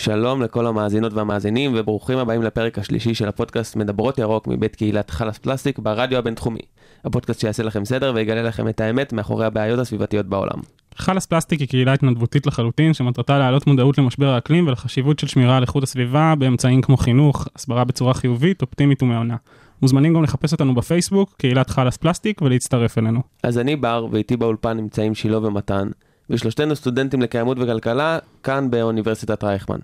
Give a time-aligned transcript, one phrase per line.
[0.00, 5.38] שלום לכל המאזינות והמאזינים וברוכים הבאים לפרק השלישי של הפודקאסט מדברות ירוק מבית קהילת חלאס
[5.38, 6.60] פלסטיק ברדיו הבינתחומי.
[7.04, 10.58] הפודקאסט שיעשה לכם סדר ויגלה לכם את האמת מאחורי הבעיות הסביבתיות בעולם.
[10.94, 15.62] חלאס פלסטיק היא קהילה התנדבותית לחלוטין שמטרתה להעלות מודעות למשבר האקלים ולחשיבות של שמירה על
[15.62, 19.36] איכות הסביבה באמצעים כמו חינוך, הסברה בצורה חיובית, אופטימית ומעונה.
[19.82, 23.20] מוזמנים גם לחפש אותנו בפייסבוק, קהילת חלאס פלסטיק ולהצטרף אלינו.
[23.42, 25.88] אז אני בר ואיתי באולפן נמצאים שילה ומתן,
[26.30, 29.78] ושלושתנו סטודנטים לקיימות וכלכלה כאן באוניברסיטת רייכמן.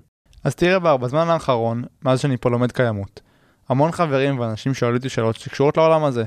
[0.44, 3.20] אז תראה בר, בזמן האחרון, מאז שאני פה לומד קיימות,
[3.68, 6.24] המון חברים ואנשים שואלים אותי שאלות שקשורות לעולם הזה.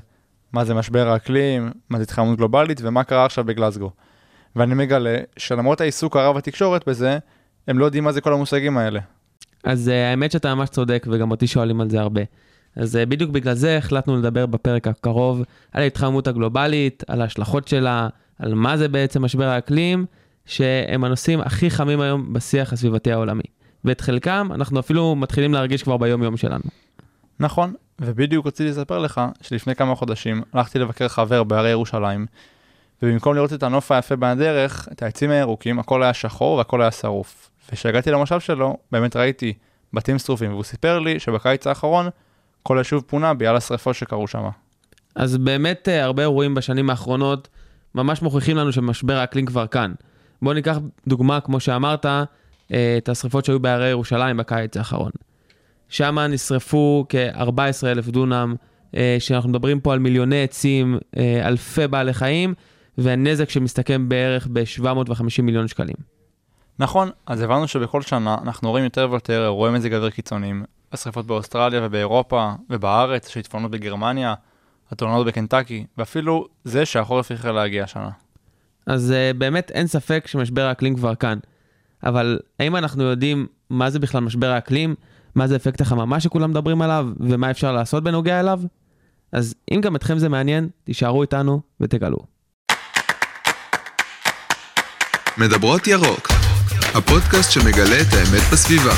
[0.54, 3.92] מה זה משבר האקלים, מה זה התחממות גלובלית ומה קרה עכשיו בגלסגו.
[4.56, 7.18] ואני מגלה שלמרות העיסוק הרב בתקשורת בזה,
[7.68, 9.00] הם לא יודעים מה זה כל המושגים האלה.
[9.64, 12.22] אז uh, האמת שאתה ממש צודק וגם אותי שואלים על זה הרבה.
[12.76, 18.08] אז uh, בדיוק בגלל זה החלטנו לדבר בפרק הקרוב על ההתחממות הגלובלית, על ההשלכות שלה,
[18.40, 20.06] על מה זה בעצם משבר האקלים,
[20.46, 23.44] שהם הנושאים הכי חמים היום בשיח הסביבתי העולמי.
[23.86, 26.64] ואת חלקם אנחנו אפילו מתחילים להרגיש כבר ביום יום שלנו.
[27.40, 32.26] נכון, ובדיוק רציתי לספר לך שלפני כמה חודשים הלכתי לבקר חבר בהרי ירושלים,
[33.02, 37.52] ובמקום לראות את הנוף היפה בדרך, את העצים הירוקים, הכל היה שחור והכל היה שרוף.
[37.72, 39.54] וכשהגעתי למושב שלו, באמת ראיתי
[39.94, 42.10] בתים שרופים, והוא סיפר לי שבקיץ האחרון
[42.64, 44.50] כל היישוב פונה בגלל השרפות שקרו שם.
[45.16, 47.48] אז באמת אה, הרבה אירועים בשנים האחרונות
[47.96, 49.94] ממש מוכיחים לנו שמשבר האקלים כבר כאן.
[50.42, 52.24] בואו ניקח דוגמה, כמו שאמרת, אה,
[52.98, 55.12] את השרפות שהיו בהרי ירושלים בקיץ האחרון.
[55.90, 58.56] שם נשרפו כ-14 אלף דונם,
[58.96, 62.54] אה, שאנחנו מדברים פה על מיליוני עצים, אה, אלפי בעלי חיים,
[62.98, 65.96] והנזק שמסתכם בערך ב-750 מיליון שקלים.
[66.80, 70.64] נכון, אז הבנו שבכל שנה אנחנו רואים יותר ויותר אירועי מזג אוויר קיצוניים.
[70.92, 74.34] השרפות באוסטרליה ובאירופה ובארץ, השיטפונות בגרמניה,
[74.92, 78.10] התאונות בקנטקי, ואפילו זה שהחורף איחר להגיע השנה.
[78.86, 81.38] אז uh, באמת אין ספק שמשבר האקלים כבר כאן.
[82.04, 84.96] אבל האם אנחנו יודעים מה זה בכלל משבר האקלים?
[85.36, 87.08] מה זה אפקט החממה שכולם מדברים עליו?
[87.20, 88.62] ומה אפשר לעשות בנוגע אליו?
[89.32, 92.18] אז אם גם אתכם זה מעניין, תישארו איתנו ותגלו.
[95.38, 96.28] מדברות ירוק,
[96.96, 98.94] הפודקאסט שמגלה את האמת בסביבה.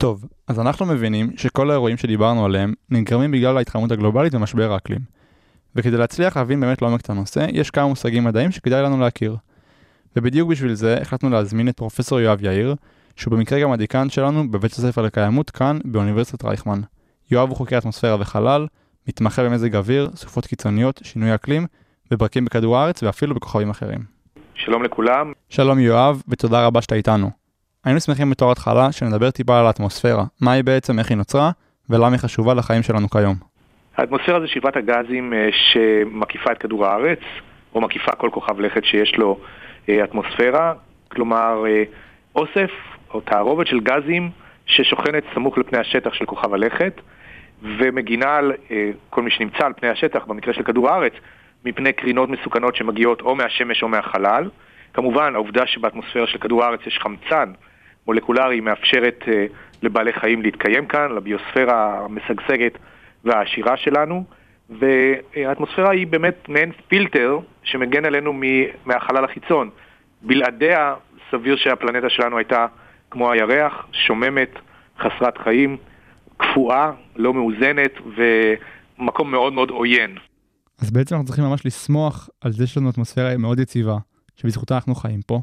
[0.00, 5.00] טוב, אז אנחנו מבינים שכל האירועים שדיברנו עליהם נגרמים בגלל ההתחממות הגלובלית ומשבר האקלים.
[5.76, 9.36] וכדי להצליח להבין באמת לעומק את הנושא, יש כמה מושגים מדעיים שכדאי לנו להכיר.
[10.16, 12.74] ובדיוק בשביל זה החלטנו להזמין את פרופסור יואב יאיר,
[13.16, 16.80] שהוא במקרה גם הדיקן שלנו בבית הספר לקיימות כאן באוניברסיטת רייכמן.
[17.30, 18.66] יואב הוא חוקר אטמוספירה וחלל,
[19.08, 21.66] מתמחה במזג אוויר, סופות קיצוניות, שינוי אקלים,
[22.10, 24.00] בברקים בכדור הארץ ואפילו בכוכבים אחרים.
[24.54, 25.32] שלום לכולם.
[25.48, 27.45] שלום יואב, ותודה רבה שאתה איתנו.
[27.86, 31.50] היינו שמחים בתור התחלה שנדבר טיפה על האטמוספירה, מה היא בעצם, איך היא נוצרה,
[31.90, 33.34] ולמה היא חשובה לחיים שלנו כיום.
[33.96, 37.18] האטמוספירה זה שכבת הגזים אה, שמקיפה את כדור הארץ,
[37.74, 39.38] או מקיפה כל כוכב לכת שיש לו
[39.88, 40.74] אה, אטמוספירה,
[41.08, 41.82] כלומר אה,
[42.34, 42.70] אוסף
[43.14, 44.30] או תערובת של גזים
[44.66, 47.00] ששוכנת סמוך לפני השטח של כוכב הלכת,
[47.62, 48.52] ומגינה על
[49.10, 51.12] כל מי שנמצא על פני השטח, במקרה של כדור הארץ,
[51.64, 54.50] מפני קרינות מסוכנות שמגיעות או מהשמש או מהחלל.
[54.94, 57.52] כמובן, העובדה שבאטמוספירה של כדור הארץ יש חמצן
[58.06, 59.28] מולקולרי מאפשרת uh,
[59.82, 62.72] לבעלי חיים להתקיים כאן, לביוספירה המשגשגת
[63.24, 64.24] והעשירה שלנו,
[64.70, 68.32] והאטמוספירה היא באמת מעין פילטר שמגן עלינו
[68.84, 69.70] מהחלל החיצון.
[70.22, 70.94] בלעדיה,
[71.30, 72.66] סביר שהפלנטה שלנו הייתה
[73.10, 74.50] כמו הירח, שוממת,
[74.98, 75.76] חסרת חיים,
[76.36, 77.92] קפואה, לא מאוזנת
[78.98, 80.16] ומקום מאוד מאוד עוין.
[80.78, 83.96] אז בעצם אנחנו צריכים ממש לשמוח על זה שיש לנו אטמוספירה מאוד יציבה,
[84.36, 85.40] שבזכותה אנחנו חיים פה,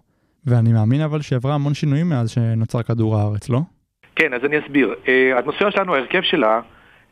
[0.48, 3.60] ואני מאמין אבל שעברה המון שינויים מאז שנוצר כדור הארץ, לא?
[4.16, 4.96] כן, אז אני אסביר.
[5.08, 6.62] אה, האטמוספירה שלנו, ההרכב שלה,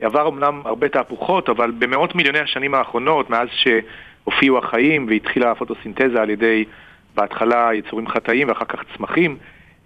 [0.01, 6.29] עבר אמנם הרבה תהפוכות, אבל במאות מיליוני השנים האחרונות, מאז שהופיעו החיים והתחילה הפוטוסינתזה על
[6.29, 6.65] ידי,
[7.15, 9.37] בהתחלה יצורים חטאים ואחר כך צמחים,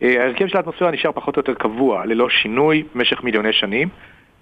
[0.02, 3.90] אה, ההרכב של האטמוספירה נשאר פחות או יותר קבוע, ללא שינוי במשך מיליוני שנים,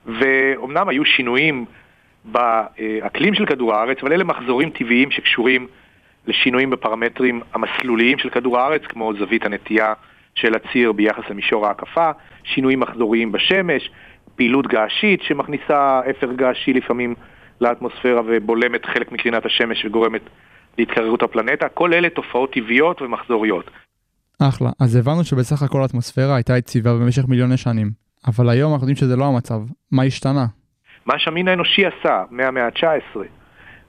[0.05, 1.65] ואומנם היו שינויים
[2.25, 5.67] באקלים של כדור הארץ, אבל אלה מחזורים טבעיים שקשורים
[6.27, 9.93] לשינויים בפרמטרים המסלוליים של כדור הארץ, כמו זווית הנטייה
[10.35, 12.11] של הציר ביחס למישור ההקפה,
[12.43, 13.89] שינויים מחזוריים בשמש,
[14.35, 17.15] פעילות געשית שמכניסה אפר געשי לפעמים
[17.61, 20.21] לאטמוספירה ובולמת חלק מקרינת השמש וגורמת
[20.77, 23.71] להתקררות הפלנטה, כל אלה תופעות טבעיות ומחזוריות.
[24.39, 27.91] אחלה, אז הבנו שבסך הכל האטמוספירה הייתה יציבה במשך מיליוני שנים,
[28.27, 29.59] אבל היום אנחנו יודעים שזה לא המצב,
[29.91, 30.45] מה השתנה?
[31.05, 33.19] מה שהמין האנושי עשה מהמאה ה-19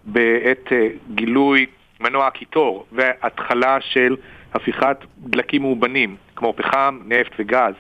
[0.04, 1.66] בעת uh, גילוי
[2.05, 4.17] מנוע הקיטור והתחלה של
[4.55, 7.75] הפיכת דלקים מאובנים, כמו פחם, נפט וגז,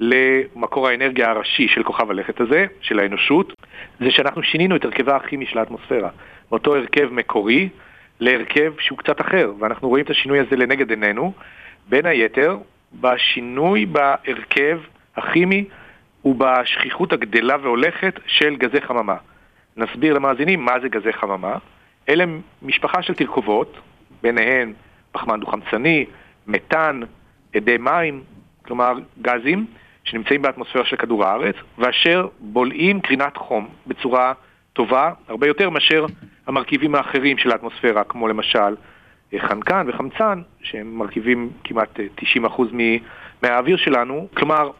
[0.00, 3.52] למקור האנרגיה הראשי של כוכב הלכת הזה, של האנושות,
[4.00, 6.10] זה שאנחנו שינינו את הרכבה הכימי של האטמוספירה.
[6.52, 7.68] מאותו הרכב מקורי
[8.20, 11.32] להרכב שהוא קצת אחר, ואנחנו רואים את השינוי הזה לנגד עינינו,
[11.88, 12.58] בין היתר
[13.00, 14.80] בשינוי בהרכב
[15.16, 15.64] הכימי
[16.24, 19.16] ובשכיחות הגדלה והולכת של גזי חממה.
[19.76, 21.56] נסביר למאזינים מה זה גזי חממה.
[22.10, 22.24] אלה
[22.62, 23.78] משפחה של תרכובות,
[24.22, 24.72] ביניהן
[25.12, 26.04] פחמן דו-חמצני,
[26.46, 27.00] מתאן,
[27.56, 28.22] אדי מים,
[28.62, 28.92] כלומר
[29.22, 29.66] גזים,
[30.04, 34.32] שנמצאים באטמוספירה של כדור הארץ, ואשר בולעים קרינת חום בצורה
[34.72, 36.06] טובה, הרבה יותר מאשר
[36.46, 38.74] המרכיבים האחרים של האטמוספירה, כמו למשל
[39.34, 42.98] אה, חנקן וחמצן, שהם מרכיבים כמעט 90% מ-
[43.42, 44.28] מהאוויר שלנו.
[44.34, 44.70] כלומר,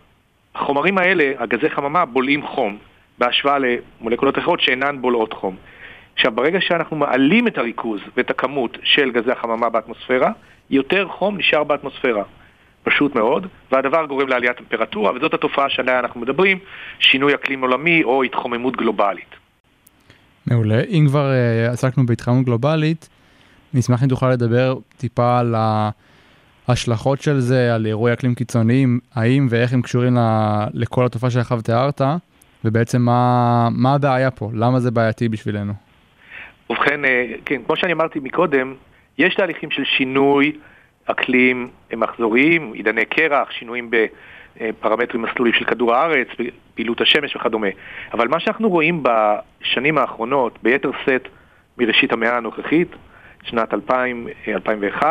[0.54, 2.78] החומרים האלה, הגזי חממה, בולעים חום,
[3.18, 5.56] בהשוואה למולקולות אחרות שאינן בולעות חום.
[6.20, 10.30] עכשיו, ברגע שאנחנו מעלים את הריכוז ואת הכמות של גזי החממה באטמוספירה,
[10.70, 12.22] יותר חום נשאר באטמוספירה.
[12.82, 16.58] פשוט מאוד, והדבר גורם לעליית טמפרטורה, וזאת התופעה שעליה אנחנו מדברים,
[16.98, 19.34] שינוי אקלים עולמי או התחוממות גלובלית.
[20.46, 20.80] מעולה.
[20.80, 23.08] אם כבר uh, עסקנו בהתחממות גלובלית,
[23.74, 25.54] נשמח אם תוכל לדבר טיפה על
[26.68, 30.20] ההשלכות של זה, על אירועי אקלים קיצוניים, האם ואיך הם קשורים ל,
[30.74, 32.00] לכל התופעה שלך ותיארת,
[32.64, 35.89] ובעצם מה, מה הבעיה פה, למה זה בעייתי בשבילנו.
[36.70, 38.74] ובכן, אה, כן, כמו שאני אמרתי מקודם,
[39.18, 40.52] יש תהליכים של שינוי
[41.04, 46.28] אקלים מחזוריים, עידני קרח, שינויים בפרמטרים מסלולים של כדור הארץ,
[46.74, 47.68] פעילות השמש וכדומה.
[48.12, 51.28] אבל מה שאנחנו רואים בשנים האחרונות, ביתר שאת
[51.78, 52.88] מראשית המאה הנוכחית,
[53.42, 55.04] שנת 2000-2001,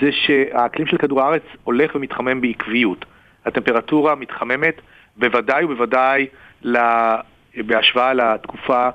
[0.00, 3.04] זה שהאקלים של כדור הארץ הולך ומתחמם בעקביות.
[3.44, 4.80] הטמפרטורה מתחממת
[5.16, 6.26] בוודאי ובוודאי
[6.62, 7.20] לה,
[7.56, 8.88] בהשוואה לתקופה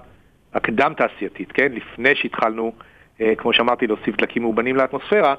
[0.53, 1.71] הקדם-תעשייתית, כן?
[1.71, 2.73] לפני שהתחלנו,
[3.21, 5.35] אה, כמו שאמרתי, להוסיף דלקים מאובנים לאטמוספירה,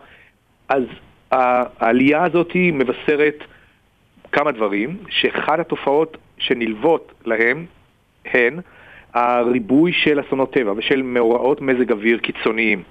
[0.69, 0.83] אז
[1.31, 3.45] העלייה הזאת מבשרת
[4.33, 7.67] כמה דברים, שאחד התופעות שנלוות להם
[8.25, 8.59] הן
[9.15, 12.83] הריבוי של אסונות טבע ושל מאורעות מזג אוויר קיצוניים.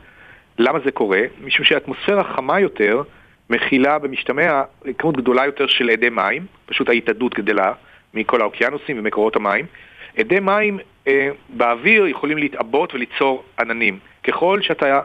[0.58, 1.22] למה זה קורה?
[1.44, 3.02] משום שהאטמוספירה חמה יותר
[3.50, 4.62] מכילה במשתמע
[4.98, 7.72] כמות גדולה יותר של אדי מים, פשוט ההתאדות גדלה
[8.14, 9.66] מכל האוקיינוסים ומקורות המים.
[10.22, 14.00] אדי מים אה, באוויר יכולים להתעבות וליצור עננים.
[14.24, 15.02] ככל שאתה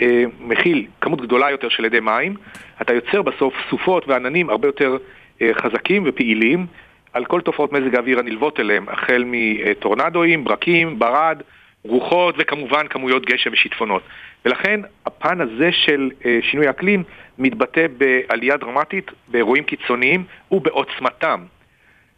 [0.00, 2.34] אה, מכיל כמות גדולה יותר של אדי מים,
[2.82, 4.96] אתה יוצר בסוף סופות ועננים הרבה יותר
[5.42, 6.66] אה, חזקים ופעילים
[7.12, 11.42] על כל תופעות מזג האוויר הנלוות אליהם, החל מטורנדואים, ברקים, ברד,
[11.84, 14.02] רוחות וכמובן כמויות גשם ושיטפונות.
[14.44, 17.02] ולכן הפן הזה של אה, שינוי אקלים
[17.38, 21.40] מתבטא בעלייה דרמטית באירועים קיצוניים ובעוצמתם.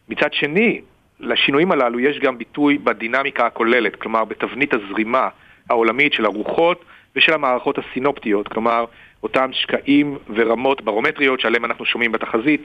[0.08, 0.80] מצד שני,
[1.20, 5.28] לשינויים הללו יש גם ביטוי בדינמיקה הכוללת, כלומר בתבנית הזרימה
[5.70, 6.84] העולמית של הרוחות
[7.16, 8.84] ושל המערכות הסינופטיות, כלומר
[9.22, 12.62] אותם שקעים ורמות ברומטריות שעליהם אנחנו שומעים בתחזית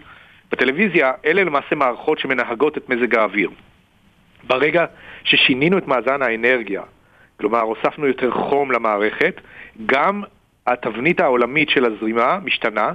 [0.51, 3.49] בטלוויזיה, אלה למעשה מערכות שמנהגות את מזג האוויר.
[4.43, 4.85] ברגע
[5.23, 6.81] ששינינו את מאזן האנרגיה,
[7.39, 9.41] כלומר הוספנו יותר חום למערכת,
[9.85, 10.23] גם
[10.67, 12.91] התבנית העולמית של הזרימה משתנה,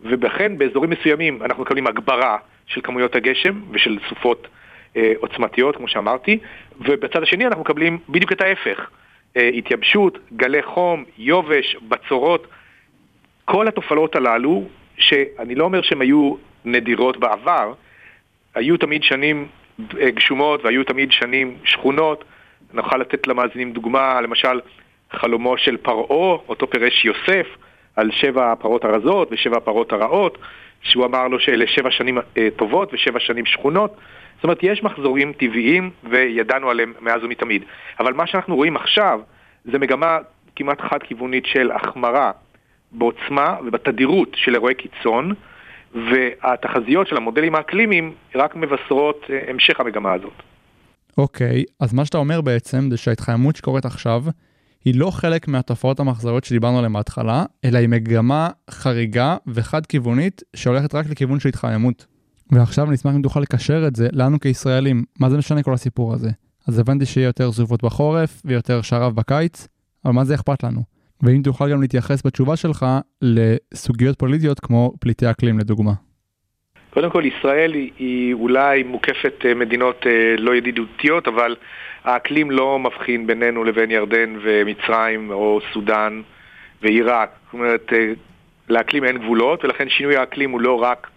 [0.00, 2.36] ובכן באזורים מסוימים אנחנו מקבלים הגברה
[2.66, 4.48] של כמויות הגשם ושל סופות
[4.96, 6.38] אה, עוצמתיות, כמו שאמרתי,
[6.80, 8.90] ובצד השני אנחנו מקבלים בדיוק את ההפך.
[9.36, 12.46] אה, התייבשות, גלי חום, יובש, בצורות,
[13.44, 14.64] כל התופעות הללו,
[14.98, 17.72] שאני לא אומר שהן היו נדירות בעבר,
[18.54, 19.48] היו תמיד שנים
[20.00, 22.24] אה, גשומות והיו תמיד שנים שכונות.
[22.72, 24.60] נוכל לתת למאזינים דוגמה, למשל
[25.12, 27.46] חלומו של פרעה, אותו פירש יוסף,
[27.96, 30.38] על שבע הפרות הרזות ושבע הפרות הרעות,
[30.82, 33.96] שהוא אמר לו שאלה שבע שנים אה, טובות ושבע שנים שכונות.
[34.40, 37.62] זאת אומרת, יש מחזורים טבעיים וידענו עליהם מאז ומתמיד.
[38.00, 39.20] אבל מה שאנחנו רואים עכשיו
[39.64, 40.18] זה מגמה
[40.56, 42.30] כמעט חד-כיוונית של החמרה
[42.92, 45.34] בעוצמה ובתדירות של אירועי קיצון,
[45.94, 50.42] והתחזיות של המודלים האקלימיים רק מבשרות אה, המשך המגמה הזאת.
[51.18, 54.22] אוקיי, okay, אז מה שאתה אומר בעצם זה שההתחממות שקורית עכשיו
[54.84, 61.06] היא לא חלק מהתופעות המחזוריות שדיברנו עליהן בהתחלה, אלא היא מגמה חריגה וחד-כיוונית שהולכת רק
[61.10, 62.06] לכיוון של התחממות.
[62.52, 66.14] ועכשיו אני אשמח אם תוכל לקשר את זה לנו כישראלים, מה זה משנה כל הסיפור
[66.14, 66.28] הזה?
[66.68, 69.68] אז הבנתי שיהיה יותר זופות בחורף ויותר שרב בקיץ,
[70.04, 70.80] אבל מה זה אכפת לנו?
[71.22, 72.86] ואם תוכל גם להתייחס בתשובה שלך
[73.22, 75.92] לסוגיות פוליטיות כמו פליטי אקלים לדוגמה.
[76.90, 81.56] קודם כל, ישראל היא, היא אולי מוקפת אה, מדינות אה, לא ידידותיות, אבל
[82.04, 86.22] האקלים לא מבחין בינינו לבין ירדן ומצרים או סודאן
[86.82, 87.30] ועיראק.
[87.44, 88.12] זאת אומרת, אה,
[88.68, 91.10] לאקלים אין גבולות, ולכן שינוי האקלים הוא לא רק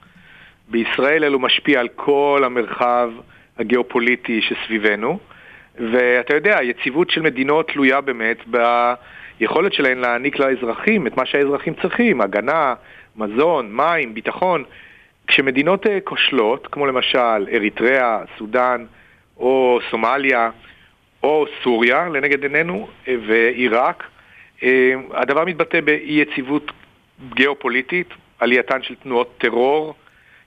[0.68, 3.12] בישראל, אלא הוא משפיע על כל המרחב
[3.58, 5.20] הגיאופוליטי שסביבנו.
[5.76, 8.38] ואתה יודע, היציבות של מדינות תלויה באמת
[9.40, 12.74] ביכולת שלהן להעניק לאזרחים את מה שהאזרחים צריכים, הגנה,
[13.16, 14.64] מזון, מים, ביטחון.
[15.28, 18.86] כשמדינות אה, כושלות, כמו למשל אריתריאה, סודאן
[19.38, 20.50] או סומליה
[21.24, 24.04] או סוריה לנגד עינינו אה, ועיראק,
[24.64, 26.72] אה, הדבר מתבטא באי יציבות
[27.34, 28.08] גיאופוליטית,
[28.40, 29.94] עלייתן של תנועות טרור,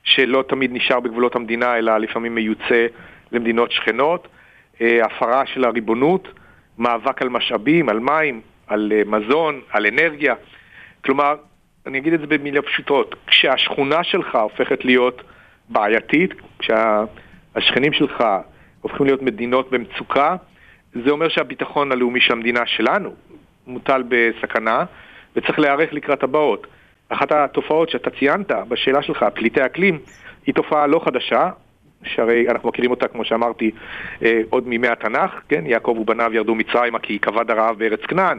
[0.06, 2.86] שלא תמיד נשאר בגבולות המדינה, אלא לפעמים מיוצא
[3.32, 4.28] למדינות שכנות,
[4.80, 6.28] הפרה של הריבונות,
[6.78, 10.34] מאבק על משאבים, על מים, על מזון, על אנרגיה.
[11.04, 11.34] כלומר,
[11.86, 15.22] אני אגיד את זה במילים פשוטות, כשהשכונה שלך הופכת להיות
[15.68, 18.24] בעייתית, כשהשכנים שלך
[18.80, 20.36] הופכים להיות מדינות במצוקה,
[21.04, 23.14] זה אומר שהביטחון הלאומי של המדינה שלנו
[23.66, 24.84] מוטל בסכנה,
[25.36, 26.66] וצריך להיערך לקראת הבאות.
[27.08, 29.98] אחת התופעות שאתה ציינת בשאלה שלך, פליטי אקלים,
[30.46, 31.50] היא תופעה לא חדשה,
[32.04, 33.70] שהרי אנחנו מכירים אותה, כמו שאמרתי,
[34.22, 35.66] אה, עוד מימי התנ"ך, כן?
[35.66, 38.38] יעקב ובניו ירדו מצרימה כי כבד הרעב בארץ כנען.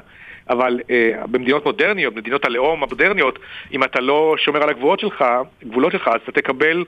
[0.50, 3.39] אבל אה, במדינות מודרניות, במדינות הלאום המודרניות,
[3.71, 5.25] אם אתה לא שומר על הגבולות שלך,
[5.63, 6.83] גבולות שלך, אז אתה תקבל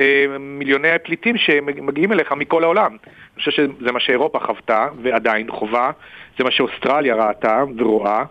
[0.00, 2.90] אה, מיליוני פליטים שמגיעים אליך מכל העולם.
[2.90, 5.90] אני חושב שזה מה שאירופה חוותה ועדיין חווה,
[6.38, 8.24] זה מה שאוסטרליה ראתה ורואה.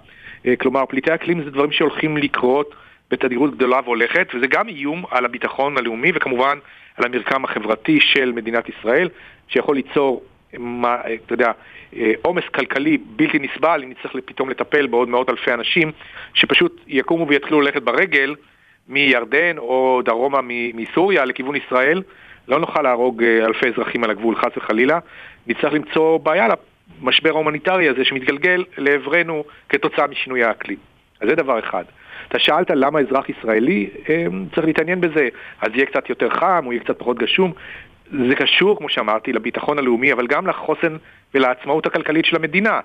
[0.46, 2.76] אה, כלומר, פליטי אקלים זה דברים שהולכים לקרות
[3.14, 6.58] בתדירות גדולה והולכת, וזה גם איום על הביטחון הלאומי וכמובן
[6.98, 9.10] על המרקם החברתי של מדינת ישראל,
[9.48, 10.24] שיכול ליצור
[10.58, 11.52] מה, אתה יודע,
[11.96, 15.92] אה, עומס כלכלי בלתי נסבל, אם נצטרך פתאום לטפל בעוד מאות אלפי אנשים
[16.34, 18.36] שפשוט יקומו ויתחילו ללכת ברגל
[18.88, 20.40] מירדן או דרומה
[20.74, 22.02] מסוריה לכיוון ישראל,
[22.48, 25.00] לא נוכל להרוג אה, אלפי אזרחים על הגבול, חס וחלילה,
[25.48, 26.48] נצטרך למצוא מענה
[27.02, 30.78] למשבר ההומניטרי הזה שמתגלגל לעברנו כתוצאה משינוי האקלים.
[31.22, 31.84] אז זה דבר אחד.
[32.28, 35.30] אתה שאלת למה אזרח ישראלי אה, צריך להתעניין בזה,
[35.62, 37.54] אז יהיה קצת יותר חם, הוא יהיה קצת פחות גשום.
[38.28, 40.98] זה קשור, כמו שאמרתי, לביטחון הלאומי, אבל גם לחוסן
[41.34, 42.80] ולעצמאות הכלכלית של המדינה.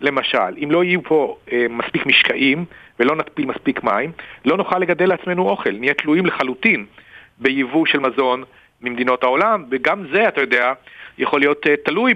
[0.00, 2.64] למשל, אם לא יהיו פה אה, מספיק משקעים
[3.00, 4.12] ולא נתפיל מספיק מים,
[4.44, 6.86] לא נוכל לגדל לעצמנו אוכל, נהיה תלויים לחלוטין
[7.38, 8.44] ביבוא של מזון
[8.82, 10.72] ממדינות העולם, וגם זה, אתה יודע,
[11.18, 12.14] יכול להיות אה, תלוי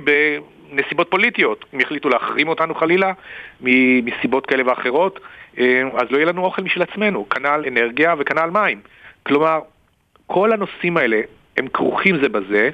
[0.73, 1.65] בנסיבות פוליטיות.
[1.75, 3.13] אם יחליטו להחרים אותנו חלילה,
[3.61, 5.21] מסיבות כאלה ואחרות,
[5.59, 8.81] אה, אז לא יהיה לנו אוכל משל עצמנו, כנ"ל אנרגיה וכנ"ל מים.
[9.23, 9.61] כלומר,
[10.27, 11.21] כל הנושאים האלה
[11.57, 12.71] הם כרוכים זה בזה,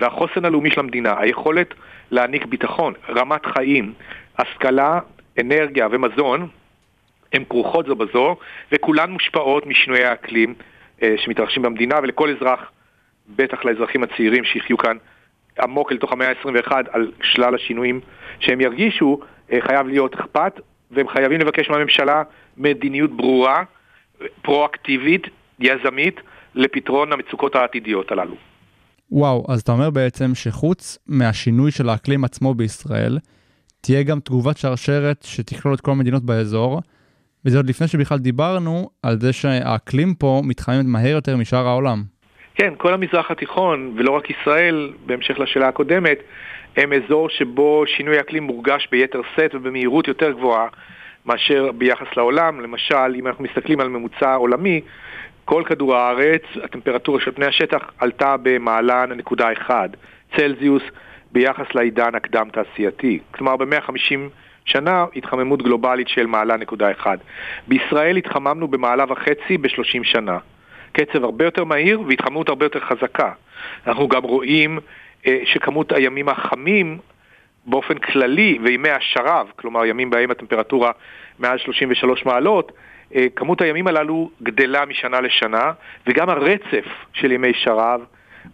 [0.00, 1.74] והחוסן הלאומי של המדינה, היכולת
[2.10, 3.92] להעניק ביטחון, רמת חיים,
[4.38, 5.00] השכלה,
[5.40, 6.48] אנרגיה ומזון,
[7.32, 8.36] הן כרוכות זו בזו,
[8.72, 10.54] וכולן מושפעות משינויי האקלים
[11.02, 12.70] אה, שמתרחשים במדינה, ולכל אזרח,
[13.28, 14.96] בטח לאזרחים הצעירים שיחיו כאן
[15.62, 18.00] עמוק אל תוך המאה ה-21 על שלל השינויים
[18.40, 19.20] שהם ירגישו,
[19.52, 20.60] אה, חייב להיות אכפת,
[20.90, 22.22] והם חייבים לבקש מהממשלה
[22.56, 23.62] מדיניות ברורה,
[24.42, 25.22] פרואקטיבית,
[25.60, 26.20] יזמית,
[26.54, 28.34] לפתרון המצוקות העתידיות הללו.
[29.10, 33.18] וואו, אז אתה אומר בעצם שחוץ מהשינוי של האקלים עצמו בישראל,
[33.80, 36.80] תהיה גם תגובת שרשרת שתכלול את כל המדינות באזור,
[37.44, 42.04] וזה עוד לפני שבכלל דיברנו על זה שהאקלים פה מתחמם מהר יותר משאר העולם.
[42.56, 46.18] כן, כל המזרח התיכון, ולא רק ישראל, בהמשך לשאלה הקודמת,
[46.76, 50.66] הם אזור שבו שינוי אקלים מורגש ביתר שאת ובמהירות יותר גבוהה
[51.26, 52.60] מאשר ביחס לעולם.
[52.60, 54.80] למשל, אם אנחנו מסתכלים על ממוצע עולמי,
[55.44, 59.88] כל כדור הארץ, הטמפרטורה של פני השטח עלתה במעלה נקודה אחד,
[60.36, 60.82] צלזיוס
[61.32, 63.18] ביחס לעידן הקדם תעשייתי.
[63.30, 64.18] כלומר, ב-150
[64.64, 67.18] שנה התחממות גלובלית של מעלה נקודה אחד.
[67.68, 70.38] בישראל התחממנו במעלה וחצי ב-30 שנה.
[70.96, 73.32] קצב הרבה יותר מהיר והתחממות הרבה יותר חזקה.
[73.86, 74.78] אנחנו גם רואים
[75.26, 76.98] אה, שכמות הימים החמים
[77.66, 80.90] באופן כללי וימי השרב, כלומר ימים בהם הטמפרטורה
[81.38, 82.72] מעל 33 מעלות,
[83.14, 85.72] אה, כמות הימים הללו גדלה משנה לשנה,
[86.06, 88.00] וגם הרצף של ימי שרב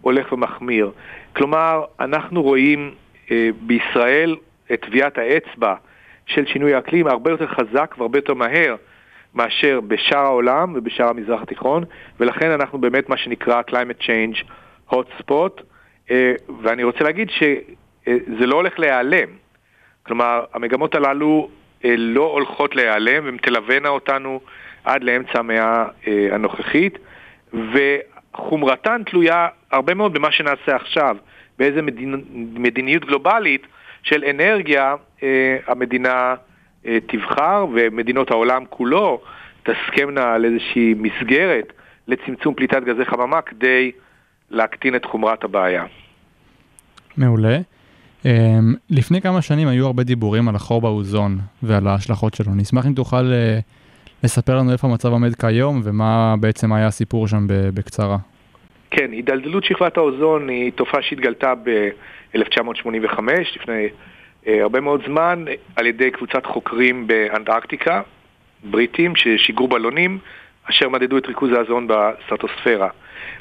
[0.00, 0.90] הולך ומחמיר.
[1.36, 2.94] כלומר, אנחנו רואים
[3.30, 4.36] אה, בישראל
[4.72, 5.74] את טביעת האצבע
[6.26, 8.76] של שינוי האקלים הרבה יותר חזק והרבה יותר מהר
[9.34, 11.84] מאשר בשאר העולם ובשאר המזרח התיכון,
[12.20, 14.44] ולכן אנחנו באמת מה שנקרא climate change
[14.90, 15.62] hot spot,
[16.10, 19.28] אה, ואני רוצה להגיד שזה לא הולך להיעלם.
[20.02, 21.48] כלומר, המגמות הללו
[21.84, 24.40] אה, לא הולכות להיעלם, והן תלווינה אותנו
[24.84, 26.98] עד לאמצע המאה אה, הנוכחית,
[27.54, 31.16] וחומרתן תלויה הרבה מאוד במה שנעשה עכשיו,
[31.58, 32.22] באיזה מדינ...
[32.54, 33.66] מדיניות גלובלית
[34.02, 36.34] של אנרגיה אה, המדינה
[37.06, 39.20] תבחר, ומדינות העולם כולו
[39.62, 41.72] תסכמנה על איזושהי מסגרת
[42.08, 43.92] לצמצום פליטת גזי חממה כדי
[44.50, 45.84] להקטין את חומרת הבעיה.
[47.16, 47.58] מעולה.
[48.22, 48.26] Um,
[48.90, 52.54] לפני כמה שנים היו הרבה דיבורים על החור באוזון ועל ההשלכות שלו.
[52.54, 53.62] נשמח אם תוכל uh,
[54.24, 58.16] לספר לנו איפה המצב עומד כיום ומה בעצם היה הסיפור שם בקצרה.
[58.90, 63.18] כן, הידלדלות שכבת האוזון היא תופעה שהתגלתה ב-1985,
[63.56, 63.88] לפני
[64.46, 65.44] הרבה מאוד זמן,
[65.76, 68.02] על ידי קבוצת חוקרים באנטארקטיקה,
[68.64, 70.18] בריטים, ששיגרו בלונים
[70.70, 72.88] אשר מדדו את ריכוז האוזון בסטרטוספירה.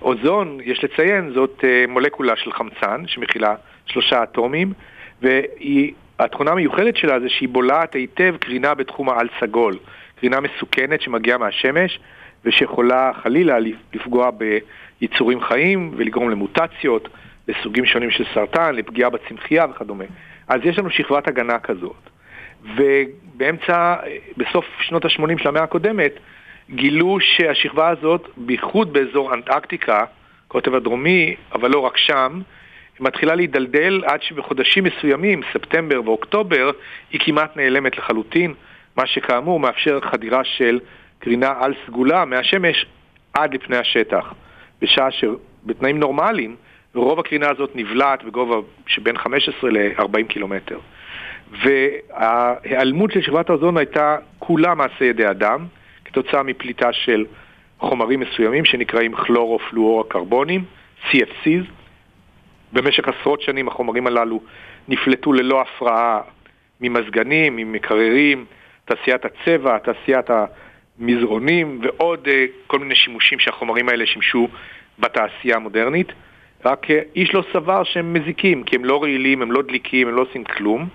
[0.01, 3.55] אוזון, יש לציין, זאת אה, מולקולה של חמצן שמכילה
[3.85, 4.73] שלושה אטומים,
[5.21, 9.77] והתכונה המיוחדת שלה זה שהיא בולעת היטב קרינה בתחום העל סגול,
[10.19, 11.99] קרינה מסוכנת שמגיעה מהשמש
[12.45, 13.57] ושיכולה חלילה
[13.93, 14.29] לפגוע
[15.01, 17.07] ביצורים חיים ולגרום למוטציות,
[17.47, 20.05] לסוגים שונים של סרטן, לפגיעה בצמחייה וכדומה.
[20.51, 22.09] אז יש לנו שכבת הגנה כזאת.
[22.75, 23.95] ובאמצע,
[24.37, 26.11] בסוף שנות ה-80 של המאה הקודמת,
[26.69, 30.05] גילו שהשכבה הזאת, בייחוד באזור אנטארקטיקה,
[30.47, 32.41] קוטב הדרומי, אבל לא רק שם,
[32.99, 36.71] מתחילה להידלדל עד שבחודשים מסוימים, ספטמבר ואוקטובר,
[37.11, 38.53] היא כמעט נעלמת לחלוטין,
[38.97, 40.79] מה שכאמור מאפשר חדירה של
[41.19, 42.85] קרינה על סגולה מהשמש
[43.33, 44.33] עד לפני השטח.
[44.81, 46.55] בשעה שבתנאים נורמליים,
[46.95, 48.55] רוב הקרינה הזאת נבלעת בגובה
[48.87, 50.79] שבין 15 ל-40 קילומטר.
[51.51, 55.65] וההיעלמות של שכבת האוזון הייתה כולה מעשה ידי אדם,
[56.05, 57.25] כתוצאה מפליטה של
[57.79, 60.63] חומרים מסוימים שנקראים כלורו-פלואורקרבונים,
[61.09, 61.65] CFCs.
[62.73, 64.41] במשך עשרות שנים החומרים הללו
[64.87, 66.21] נפלטו ללא הפרעה
[66.81, 68.45] ממזגנים, ממקררים,
[68.85, 72.31] תעשיית הצבע, תעשיית המזרונים ועוד uh,
[72.67, 74.47] כל מיני שימושים שהחומרים האלה שימשו
[74.99, 76.11] בתעשייה המודרנית.
[76.65, 80.15] רק uh, איש לא סבר שהם מזיקים, כי הם לא רעילים, הם לא דליקים, הם
[80.15, 80.87] לא עושים כלום.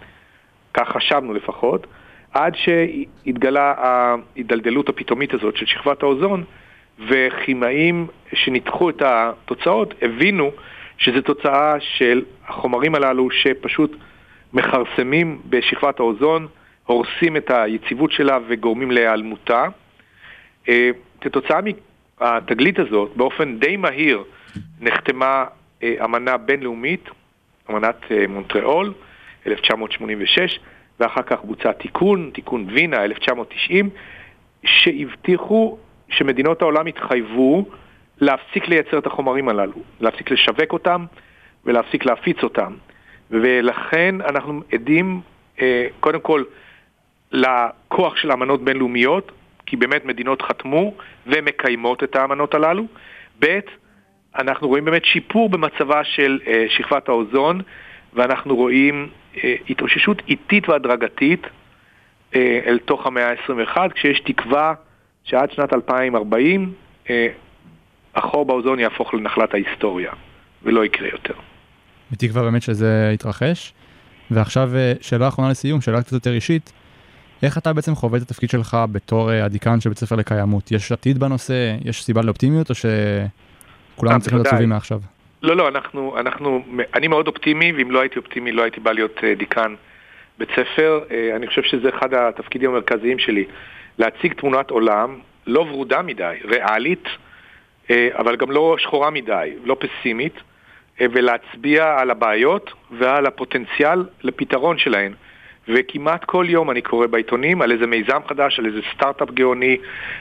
[0.75, 1.87] כך חשבנו לפחות.
[2.33, 6.45] עד שהתגלה ההידלדלות הפתאומית הזאת של שכבת האוזון,
[7.09, 10.51] וכימאים שניתחו את התוצאות הבינו
[10.99, 13.97] שזו תוצאה של החומרים הללו שפשוט
[14.53, 16.47] מכרסמים בשכבת האוזון,
[16.87, 19.67] הורסים את היציבות שלה וגורמים להיעלמותה.
[20.69, 21.61] אה, כתוצאה
[22.21, 24.25] מהתגלית הזאת, באופן די מהיר
[24.81, 25.45] נחתמה
[25.83, 27.09] אה, אמנה בינלאומית,
[27.71, 28.93] אמנת אה, מונטריאול,
[29.47, 30.61] 1986,
[31.01, 33.91] ואחר כך בוצע תיקון, תיקון וינה 1990,
[34.65, 37.67] שהבטיחו שמדינות העולם התחייבו
[38.21, 41.05] להפסיק לייצר את החומרים הללו, להפסיק לשווק אותם
[41.65, 42.75] ולהפסיק להפיץ אותם.
[43.31, 45.21] ולכן אנחנו עדים
[45.61, 46.43] אה, קודם כל
[47.33, 49.33] לכוח של אמנות בינלאומיות,
[49.67, 50.95] כי באמת מדינות חתמו
[51.27, 52.85] ומקיימות את האמנות הללו.
[53.39, 53.59] ב',
[54.39, 57.61] אנחנו רואים באמת שיפור במצבה של אה, שכבת האוזון,
[58.15, 59.09] ואנחנו רואים
[59.45, 61.47] אה, התאוששות איטית והדרגתית
[62.35, 64.75] אה, אל תוך המאה ה-21, כשיש תקווה
[65.25, 66.73] שעד שנת 2040
[67.11, 67.27] אה,
[68.15, 70.13] החור באוזון יהפוך לנחלת ההיסטוריה,
[70.63, 71.35] ולא יקרה יותר.
[72.11, 73.73] בתקווה באמת שזה יתרחש.
[74.31, 74.71] ועכשיו
[75.01, 76.73] שאלה אחרונה לסיום, שאלה קצת יותר אישית.
[77.43, 80.73] איך אתה בעצם חווה את התפקיד שלך בתור הדיקן של בית ספר לקיימות?
[80.73, 81.77] יש עתיד בנושא?
[81.85, 82.75] יש סיבה לאופטימיות או
[83.97, 85.01] שכולנו צריכים להיות עצובים מעכשיו?
[85.43, 89.21] לא, לא, אנחנו, אנחנו, אני מאוד אופטימי, ואם לא הייתי אופטימי לא הייתי בא להיות
[89.25, 89.75] אה, דיקן
[90.39, 91.01] בית ספר.
[91.11, 93.45] אה, אני חושב שזה אחד התפקידים המרכזיים שלי,
[93.99, 97.05] להציג תמונת עולם לא ורודה מדי, ריאלית,
[97.91, 100.35] אה, אבל גם לא שחורה מדי, לא פסימית,
[101.01, 105.13] ולהצביע על הבעיות ועל הפוטנציאל לפתרון שלהן.
[105.69, 109.77] וכמעט כל יום אני קורא בעיתונים על איזה מיזם חדש, על איזה סטארט-אפ גאוני,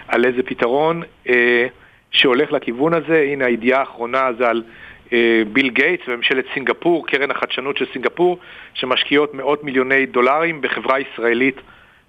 [0.08, 1.68] על איזה פתרון אה,
[2.15, 3.28] שהולך לכיוון הזה.
[3.32, 4.63] הנה הידיעה האחרונה זה על
[5.13, 8.39] אה, ביל גייטס וממשלת סינגפור, קרן החדשנות של סינגפור,
[8.73, 11.56] שמשקיעות מאות מיליוני דולרים בחברה ישראלית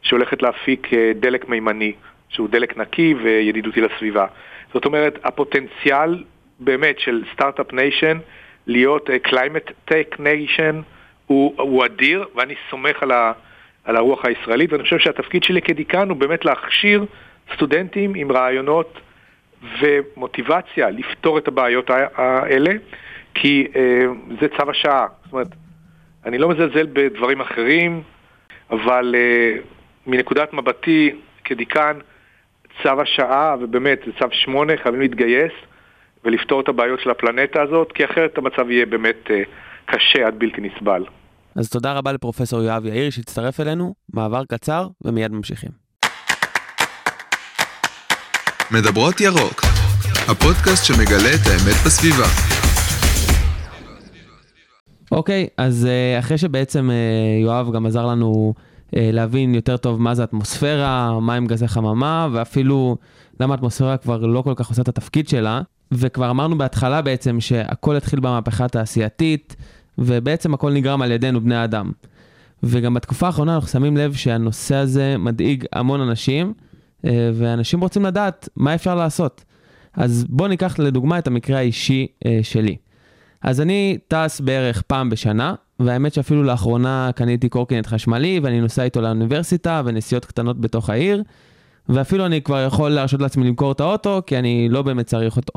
[0.03, 1.93] שהולכת להפיק אה, דלק מימני,
[2.29, 4.27] שהוא דלק נקי וידידותי לסביבה.
[4.75, 6.25] זאת אומרת, הפוטנציאל
[6.61, 8.19] באמת של start-up nation
[8.67, 10.81] להיות climate tech nation
[11.27, 13.33] הוא אדיר, ואני סומך על, ה,
[13.85, 17.05] על הרוח הישראלית, ואני חושב שהתפקיד שלי כדיקן הוא באמת להכשיר
[17.55, 19.01] סטודנטים עם רעיונות
[19.81, 22.71] ומוטיבציה לפתור את הבעיות האלה,
[23.35, 24.05] כי אה,
[24.41, 25.07] זה צו השעה.
[25.25, 25.49] זאת אומרת,
[26.25, 28.03] אני לא מזלזל בדברים אחרים,
[28.71, 29.57] אבל אה,
[30.07, 31.11] מנקודת מבטי
[31.45, 31.99] כדיקן,
[32.83, 35.53] צו השעה, ובאמת זה צו שמונה, חייבים להתגייס
[36.25, 39.43] ולפתור את הבעיות של הפלנטה הזאת, כי אחרת המצב יהיה באמת אה,
[39.87, 41.05] קשה עד בלתי נסבל.
[41.57, 45.86] אז תודה רבה לפרופסור יואב יאיר שהצטרף אלינו, מעבר קצר ומיד ממשיכים.
[48.71, 49.63] מדברות ירוק,
[50.29, 52.27] הפודקאסט שמגלה את האמת בסביבה.
[55.13, 58.55] אוקיי, okay, אז אה, אחרי שבעצם אה, יואב גם עזר לנו
[58.97, 62.97] אה, להבין יותר טוב מה זה אטמוספירה, מה הם גזי חממה, ואפילו
[63.41, 65.61] למה האטמוספירה כבר לא כל כך עושה את התפקיד שלה,
[65.93, 69.57] וכבר אמרנו בהתחלה בעצם שהכל התחיל במהפכה התעשייתית,
[69.99, 71.93] ובעצם הכל נגרם על ידינו, בני אדם.
[72.63, 76.53] וגם בתקופה האחרונה אנחנו שמים לב שהנושא הזה מדאיג המון אנשים,
[77.35, 79.45] ואנשים רוצים לדעת מה אפשר לעשות.
[79.97, 82.77] אז בואו ניקח לדוגמה את המקרה האישי אה, שלי.
[83.43, 89.01] אז אני טס בערך פעם בשנה, והאמת שאפילו לאחרונה קניתי קורקינט חשמלי ואני נוסע איתו
[89.01, 91.23] לאוניברסיטה ונסיעות קטנות בתוך העיר,
[91.89, 95.53] ואפילו אני כבר יכול להרשות לעצמי למכור את האוטו, כי אני לא באמת צריך אותו.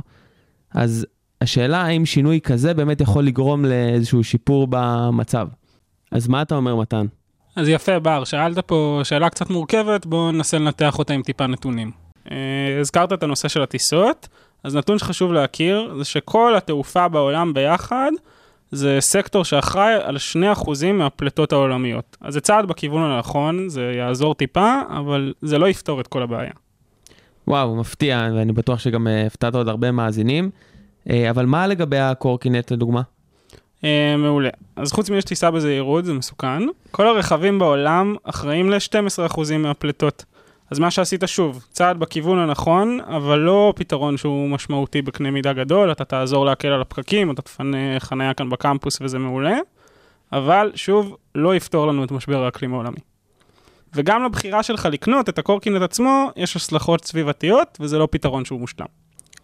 [0.71, 1.05] אז
[1.41, 5.47] השאלה האם שינוי כזה באמת יכול לגרום לאיזשהו שיפור במצב.
[6.11, 7.05] אז מה אתה אומר, מתן?
[7.55, 11.91] אז יפה, בר, שאלת פה שאלה קצת מורכבת, בואו ננסה לנתח אותה עם טיפה נתונים.
[12.31, 12.37] אה,
[12.79, 14.27] הזכרת את הנושא של הטיסות,
[14.63, 18.11] אז נתון שחשוב להכיר זה שכל התעופה בעולם ביחד
[18.71, 20.17] זה סקטור שאחראי על
[20.63, 22.17] 2% מהפליטות העולמיות.
[22.21, 26.51] אז זה צעד בכיוון הנכון, זה יעזור טיפה, אבל זה לא יפתור את כל הבעיה.
[27.47, 30.49] וואו, מפתיע, ואני בטוח שגם אה, הפתעת עוד הרבה מאזינים.
[31.09, 33.01] אה, אבל מה לגבי הקורקינט לדוגמה?
[33.83, 34.49] אה, מעולה.
[34.75, 36.63] אז חוץ מזה שתיסע בזהירות, זה מסוכן.
[36.91, 40.25] כל הרכבים בעולם אחראים ל-12% מהפליטות.
[40.71, 45.91] אז מה שעשית שוב, צעד בכיוון הנכון, אבל לא פתרון שהוא משמעותי בקנה מידה גדול,
[45.91, 49.57] אתה תעזור להקל על הפקקים, אתה תפנה חניה כאן בקמפוס וזה מעולה,
[50.33, 52.97] אבל שוב, לא יפתור לנו את משבר האקלים העולמי.
[53.95, 58.85] וגם לבחירה שלך לקנות את הקורקינט עצמו, יש השלכות סביבתיות, וזה לא פתרון שהוא מושלם.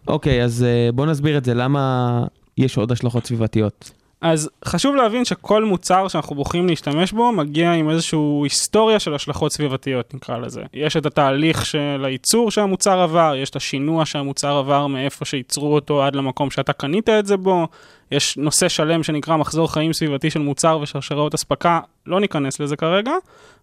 [0.08, 2.22] אוקיי, אז אה, בוא נסביר את זה, למה
[2.58, 3.90] יש עוד השלכות סביבתיות?
[4.20, 9.52] אז חשוב להבין שכל מוצר שאנחנו בוחרים להשתמש בו מגיע עם איזושהי היסטוריה של השלכות
[9.52, 10.62] סביבתיות נקרא לזה.
[10.74, 16.02] יש את התהליך של הייצור שהמוצר עבר, יש את השינוע שהמוצר עבר מאיפה שייצרו אותו
[16.02, 17.68] עד למקום שאתה קנית את זה בו,
[18.12, 23.12] יש נושא שלם שנקרא מחזור חיים סביבתי של מוצר ושרשראות אספקה, לא ניכנס לזה כרגע,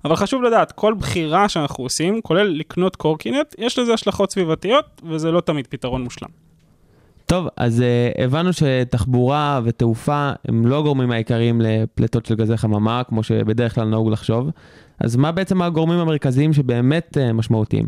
[0.06, 5.32] אבל חשוב לדעת, כל בחירה שאנחנו עושים, כולל לקנות קורקינט, יש לזה השלכות סביבתיות וזה
[5.32, 6.53] לא תמיד פתרון מושלם.
[7.34, 13.24] טוב, אז uh, הבנו שתחבורה ותעופה הם לא הגורמים העיקריים לפליטות של גזי חממה, כמו
[13.24, 14.50] שבדרך כלל נהוג לחשוב.
[15.00, 17.86] אז מה בעצם הגורמים המרכזיים שבאמת uh, משמעותיים?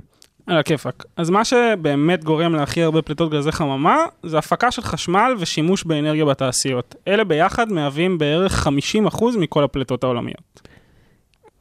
[0.47, 1.05] על הכיפאק.
[1.17, 6.25] אז מה שבאמת גורם להכי הרבה פליטות גזי חממה, זה הפקה של חשמל ושימוש באנרגיה
[6.25, 6.95] בתעשיות.
[7.08, 10.64] אלה ביחד מהווים בערך 50% מכל הפליטות העולמיות.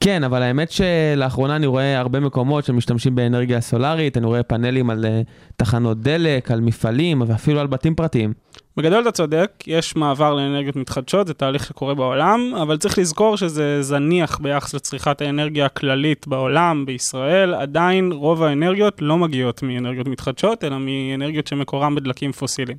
[0.05, 5.05] כן, אבל האמת שלאחרונה אני רואה הרבה מקומות שמשתמשים באנרגיה סולארית, אני רואה פאנלים על
[5.05, 5.09] uh,
[5.57, 8.33] תחנות דלק, על מפעלים ואפילו על בתים פרטיים.
[8.77, 13.83] בגדול אתה צודק, יש מעבר לאנרגיות מתחדשות, זה תהליך שקורה בעולם, אבל צריך לזכור שזה
[13.83, 20.77] זניח ביחס לצריכת האנרגיה הכללית בעולם, בישראל, עדיין רוב האנרגיות לא מגיעות מאנרגיות מתחדשות, אלא
[20.79, 22.79] מאנרגיות שמקורם בדלקים פוסיליים.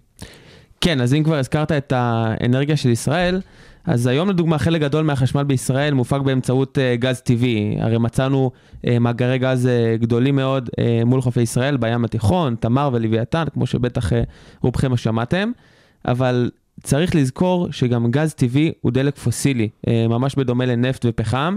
[0.81, 3.39] כן, אז אם כבר הזכרת את האנרגיה של ישראל,
[3.85, 7.77] אז היום לדוגמה חלק גדול מהחשמל בישראל מופק באמצעות uh, גז טבעי.
[7.79, 10.69] הרי מצאנו uh, מאגרי גז uh, גדולים מאוד
[11.05, 14.11] מול חופי ישראל, בים התיכון, תמר ולוויתן, כמו שבטח
[14.61, 15.51] רובכם שמעתם,
[16.07, 16.51] אבל
[16.83, 19.69] צריך לזכור שגם גז טבעי הוא דלק פוסילי,
[20.09, 21.55] ממש בדומה לנפט ופחם,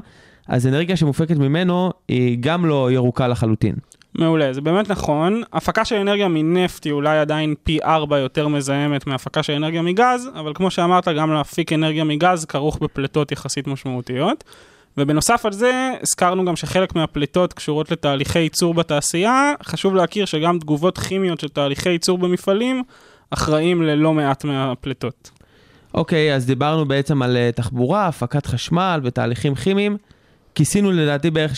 [0.48, 3.74] אז אנרגיה שמופקת ממנו היא גם לא ירוקה לחלוטין.
[4.14, 5.42] מעולה, זה באמת נכון.
[5.52, 10.28] הפקה של אנרגיה מנפט היא אולי עדיין פי ארבע יותר מזהמת מהפקה של אנרגיה מגז,
[10.34, 14.44] אבל כמו שאמרת, גם להפיק אנרגיה מגז כרוך בפליטות יחסית משמעותיות.
[14.96, 19.52] ובנוסף על זה, הזכרנו גם שחלק מהפליטות קשורות לתהליכי ייצור בתעשייה.
[19.62, 22.82] חשוב להכיר שגם תגובות כימיות של תהליכי ייצור במפעלים
[23.30, 25.30] אחראים ללא מעט מהפליטות.
[25.94, 29.96] אוקיי, אז דיברנו בעצם על uh, תחבורה, הפקת חשמל ותהליכים כימיים.
[30.54, 31.52] כיסינו לדעתי בערך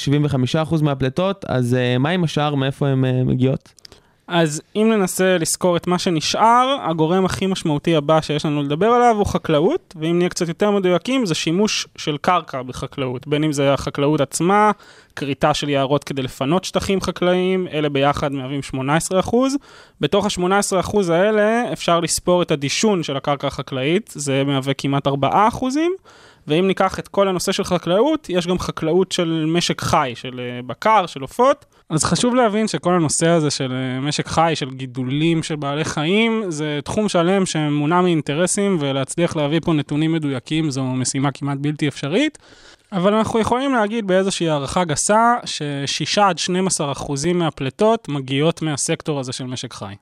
[0.70, 3.74] 75% מהפליטות, אז uh, מה עם השאר, מאיפה הן uh, מגיעות?
[4.32, 9.16] אז אם ננסה לזכור את מה שנשאר, הגורם הכי משמעותי הבא שיש לנו לדבר עליו
[9.18, 13.74] הוא חקלאות, ואם נהיה קצת יותר מדויקים, זה שימוש של קרקע בחקלאות, בין אם זה
[13.74, 14.70] החקלאות עצמה,
[15.16, 19.34] כריתה של יערות כדי לפנות שטחים חקלאיים, אלה ביחד מהווים 18%.
[20.00, 25.10] בתוך ה-18% האלה אפשר לספור את הדישון של הקרקע החקלאית, זה מהווה כמעט 4%.
[26.46, 30.62] ואם ניקח את כל הנושא של חקלאות, יש גם חקלאות של משק חי, של אה,
[30.66, 31.64] בקר, של עופות.
[31.90, 36.44] אז חשוב להבין שכל הנושא הזה של אה, משק חי, של גידולים של בעלי חיים,
[36.48, 42.38] זה תחום שלם שמונע מאינטרסים, ולהצליח להביא פה נתונים מדויקים זו משימה כמעט בלתי אפשרית.
[42.92, 49.32] אבל אנחנו יכולים להגיד באיזושהי הערכה גסה, ש-6 עד 12 אחוזים מהפליטות מגיעות מהסקטור הזה
[49.32, 49.94] של משק חי.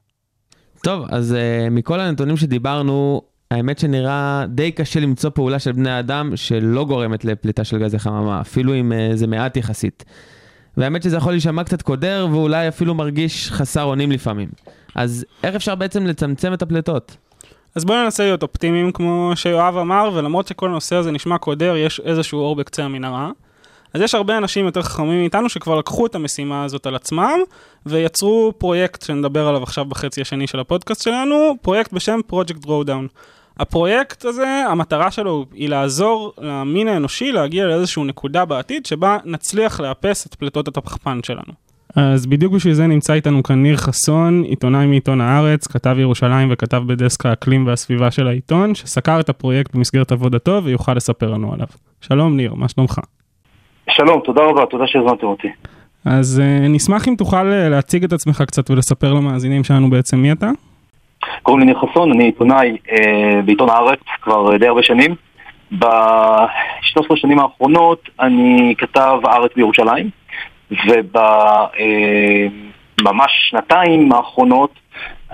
[0.82, 6.36] טוב, אז uh, מכל הנתונים שדיברנו, האמת שנראה די קשה למצוא פעולה של בני אדם
[6.36, 10.04] שלא גורמת לפליטה של גזי חממה, אפילו אם uh, זה מעט יחסית.
[10.76, 14.48] והאמת שזה יכול להישמע קצת קודר ואולי אפילו מרגיש חסר אונים לפעמים.
[14.94, 17.16] אז איך אפשר בעצם לצמצם את הפליטות?
[17.74, 22.00] אז בואו ננסה להיות אופטימיים כמו שיואב אמר, ולמרות שכל הנושא הזה נשמע קודר, יש
[22.00, 23.30] איזשהו אור בקצה המנהרה.
[23.94, 27.38] אז יש הרבה אנשים יותר חכמים מאיתנו שכבר לקחו את המשימה הזאת על עצמם
[27.86, 33.08] ויצרו פרויקט שנדבר עליו עכשיו בחצי השני של הפודקאסט שלנו, פרויקט בשם Project Drawdown.
[33.58, 40.26] הפרויקט הזה, המטרה שלו היא לעזור למין האנושי להגיע לאיזושהי נקודה בעתיד שבה נצליח לאפס
[40.26, 41.52] את פליטות הפחמן שלנו.
[41.96, 46.82] אז בדיוק בשביל זה נמצא איתנו כאן ניר חסון, עיתונאי מעיתון הארץ, כתב ירושלים וכתב
[46.86, 51.66] בדסק האקלים והסביבה של העיתון, שסקר את הפרויקט במסגרת עבודתו ויוכל לספר לנו עליו.
[52.00, 53.00] שלום ניר, מה שלומך?
[53.90, 55.48] שלום, תודה רבה, תודה שהזמנתם אותי.
[56.04, 60.32] אז אה, נשמח אם תוכל אה, להציג את עצמך קצת ולספר למאזינים שלנו בעצם מי
[60.32, 60.50] אתה.
[61.42, 65.14] קוראים לי ניר חסון, אני עיתונאי אה, בעיתון הארץ כבר די הרבה שנים.
[65.78, 70.10] ב-13 שנים האחרונות אני כתב הארץ בירושלים,
[73.00, 74.70] ובממש שנתיים האחרונות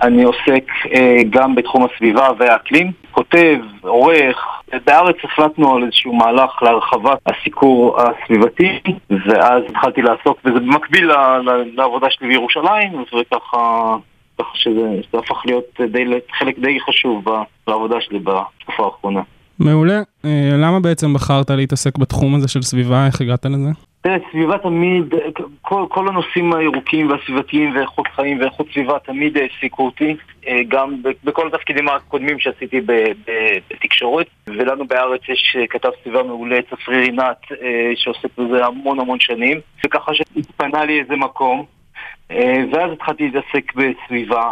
[0.01, 4.47] אני עוסק אה, גם בתחום הסביבה והאקלים, כותב, עורך.
[4.85, 11.11] בארץ החלטנו על איזשהו מהלך להרחבת הסיקור הסביבתי, ואז התחלתי לעסוק בזה במקביל
[11.75, 13.95] לעבודה שלי בירושלים, וככה
[14.39, 16.05] ככה שזה, הפך להיות די,
[16.39, 17.25] חלק די חשוב
[17.67, 19.21] בעבודה שלי בתקופה האחרונה.
[19.59, 20.01] מעולה.
[20.25, 23.05] אה, למה בעצם בחרת להתעסק בתחום הזה של סביבה?
[23.05, 23.69] איך הגעת לזה?
[24.01, 25.13] תראה, סביבה תמיד,
[25.61, 30.15] כל, כל הנושאים הירוקים והסביבתיים ואיכות חיים ואיכות סביבה תמיד העסיקו אותי,
[30.47, 32.81] אה, גם בכל התפקידים הקודמים שעשיתי
[33.67, 39.59] בתקשורת, ולנו בארץ יש כתב סביבה מעולה, צפריר רינת, אה, שעוסק בזה המון המון שנים,
[39.85, 41.65] וככה שהתפנה לי איזה מקום,
[42.29, 44.51] ואז התחלתי להתעסק בסביבה,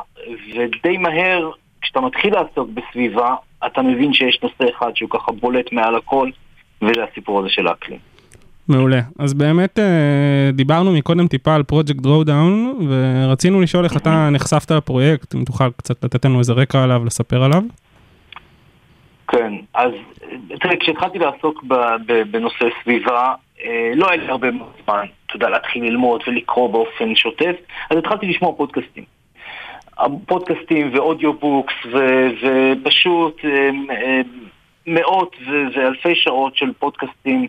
[0.56, 3.36] ודי מהר, כשאתה מתחיל לעסוק בסביבה,
[3.66, 6.30] אתה מבין שיש נושא אחד שהוא ככה בולט מעל הכל,
[6.82, 8.00] וזה הסיפור הזה של האקלים.
[8.68, 9.00] מעולה.
[9.20, 15.36] אז באמת אה, דיברנו מקודם טיפה על פרויקט Drawdown, ורצינו לשאול איך אתה נחשפת לפרויקט,
[15.36, 17.62] אם תוכל קצת לתת לנו איזה רקע עליו, לספר עליו.
[19.28, 19.92] כן, אז
[20.60, 21.64] תראה, כשהתחלתי לעסוק
[22.32, 23.34] בנושא סביבה,
[23.66, 24.48] אה, לא היה לי הרבה
[24.84, 27.56] זמן, אתה יודע, להתחיל ללמוד ולקרוא באופן שוטף,
[27.90, 29.04] אז התחלתי לשמוע פודקאסטים.
[30.26, 34.22] פודקאסטים ו audiobooks ו- ופשוט אה, אה,
[34.88, 37.48] מאות ו- ואלפי שעות של פודקאסטים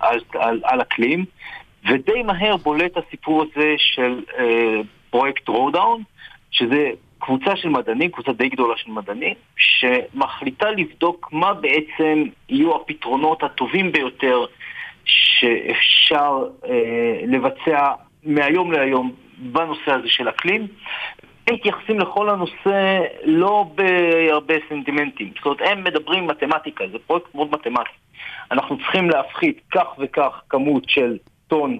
[0.00, 1.24] על, על, על אקלים,
[1.88, 6.02] ודי מהר בולט הסיפור הזה של אה, פרויקט Drawdown,
[6.50, 13.42] שזה קבוצה של מדענים, קבוצה די גדולה של מדענים, שמחליטה לבדוק מה בעצם יהיו הפתרונות
[13.42, 14.44] הטובים ביותר
[15.06, 17.92] שאפשר אה, לבצע
[18.24, 20.66] מהיום להיום בנושא הזה של אקלים.
[21.46, 25.32] הם מתייחסים לכל הנושא לא בהרבה סנטימנטים.
[25.36, 27.90] זאת אומרת, הם מדברים מתמטיקה, זה פרויקט מאוד מתמטי.
[28.50, 31.78] אנחנו צריכים להפחית כך וכך כמות של טון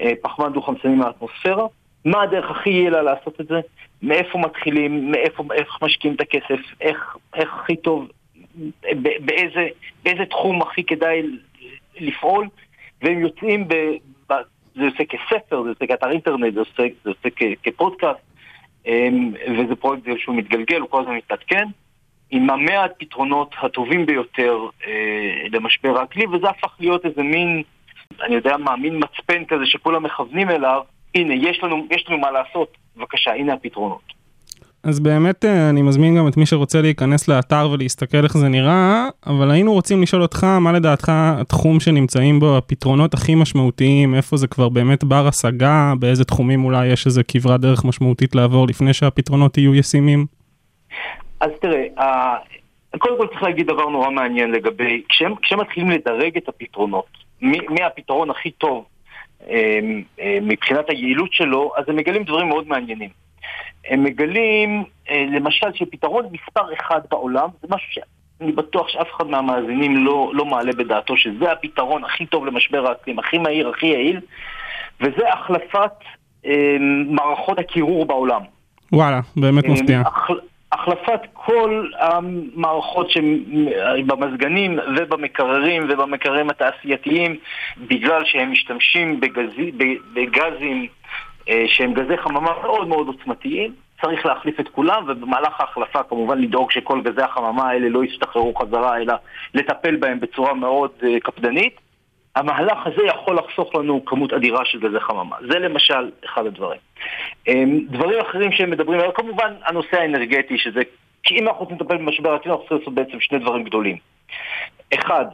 [0.00, 1.66] אה, פחמן דו-חמצני מהאטמוספירה.
[2.04, 3.60] מה הדרך הכי יעילה לעשות את זה?
[4.02, 5.10] מאיפה מתחילים?
[5.10, 6.60] מאיפה, איך משקיעים את הכסף?
[6.80, 8.08] איך, איך הכי טוב?
[9.20, 9.68] באיזה,
[10.04, 11.22] באיזה תחום הכי כדאי
[12.02, 12.48] לפעול?
[13.02, 13.74] והם יוצאים, ב,
[14.28, 14.32] ב,
[14.74, 18.20] זה יוצא כספר, זה יוצא כאתר אינטרנט, זה יוצא, זה יוצא כ, כפודקאסט,
[18.86, 21.64] אמ, וזה פרויקט שהוא מתגלגל, הוא כל הזמן מתעדכן.
[22.30, 27.62] עם המאה הפתרונות הטובים ביותר אה, למשבר האקלים, וזה הפך להיות איזה מין,
[28.22, 30.82] אני יודע מה, מין מצפן כזה שכולם מכוונים אליו,
[31.14, 34.21] הנה, יש לנו, יש לנו מה לעשות, בבקשה, הנה הפתרונות.
[34.84, 39.08] אז באמת אה, אני מזמין גם את מי שרוצה להיכנס לאתר ולהסתכל איך זה נראה,
[39.26, 44.46] אבל היינו רוצים לשאול אותך, מה לדעתך התחום שנמצאים בו הפתרונות הכי משמעותיים, איפה זה
[44.46, 49.58] כבר באמת בר השגה, באיזה תחומים אולי יש איזה כברת דרך משמעותית לעבור לפני שהפתרונות
[49.58, 50.26] יהיו ישימים?
[51.40, 51.84] אז תראה,
[52.98, 57.06] קודם כל צריך להגיד דבר נורא מעניין לגבי, כשהם, כשהם מתחילים לדרג את הפתרונות,
[57.42, 58.84] מי, מי הפתרון הכי טוב
[59.50, 59.80] אה,
[60.20, 63.10] אה, מבחינת היעילות שלו, אז הם מגלים דברים מאוד מעניינים.
[63.88, 69.96] הם מגלים, אה, למשל, שפתרון מספר אחד בעולם, זה משהו שאני בטוח שאף אחד מהמאזינים
[69.96, 74.20] לא, לא מעלה בדעתו שזה הפתרון הכי טוב למשבר האקלים, הכי מהיר, הכי יעיל,
[75.00, 75.92] וזה החלפת
[76.46, 78.40] אה, מערכות הקירור בעולם.
[78.92, 80.00] וואלה, באמת מפתיע.
[80.00, 80.40] החל-
[80.72, 87.36] החלפת כל המערכות שבמזגנים ובמקררים ובמקררים התעשייתיים
[87.78, 89.72] בגלל שהם משתמשים בגזי,
[90.14, 90.86] בגזים אה,
[91.66, 97.00] שהם גזי חממה מאוד מאוד עוצמתיים צריך להחליף את כולם ובמהלך ההחלפה כמובן לדאוג שכל
[97.00, 99.14] גזי החממה האלה לא ישתחררו חזרה אלא
[99.54, 101.76] לטפל בהם בצורה מאוד אה, קפדנית
[102.36, 105.36] המהלך הזה יכול לחסוך לנו כמות אדירה של גזי חממה.
[105.50, 106.80] זה למשל אחד הדברים.
[107.48, 110.80] אמ, דברים אחרים שהם מדברים עליהם, כמובן הנושא האנרגטי, שזה,
[111.22, 113.96] כי אם אנחנו רוצים לטפל במשבר אנחנו צריכים לעשות בעצם שני דברים גדולים.
[114.94, 115.24] אחד,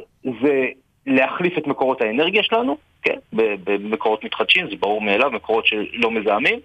[0.42, 0.66] זה
[1.06, 6.60] להחליף את מקורות האנרגיה שלנו, כן, במקורות מתחדשים, זה ברור מאליו, מקורות שלא מזהמים,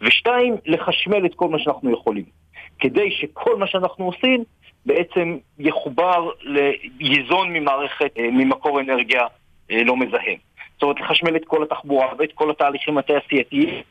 [0.00, 2.24] ושתיים, לחשמל את כל מה שאנחנו יכולים.
[2.78, 4.44] כדי שכל מה שאנחנו עושים
[4.86, 6.30] בעצם יחובר,
[7.00, 9.22] ייזון ממערכת, אה, ממקור אנרגיה
[9.70, 10.36] אה, לא מזהם.
[10.74, 13.82] זאת אומרת, לחשמל את כל התחבורה ואת כל התהליכים התעשייתיים,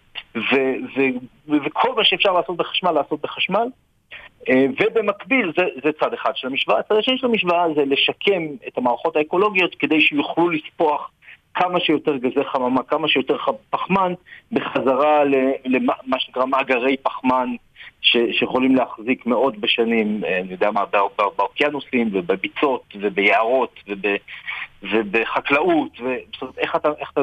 [1.47, 3.67] וכל מה שאפשר לעשות בחשמל, לעשות בחשמל.
[4.49, 6.79] אה, ובמקביל, זה, זה צד אחד של המשוואה.
[6.79, 11.11] הצד השני של המשוואה זה לשקם את המערכות האקולוגיות כדי שיוכלו לספוח
[11.53, 13.37] כמה שיותר גזי חממה, כמה שיותר
[13.69, 14.13] פחמן,
[14.51, 15.23] בחזרה
[15.65, 17.49] למה שנקרא מאגרי פחמן
[18.01, 20.83] ש, שיכולים להחזיק מאות בשנים, אה, אני יודע מה,
[21.37, 24.01] באוקיינוסים ובביצות וביערות וב,
[24.91, 27.21] ובחקלאות, וזאת איך אתה, איך אתה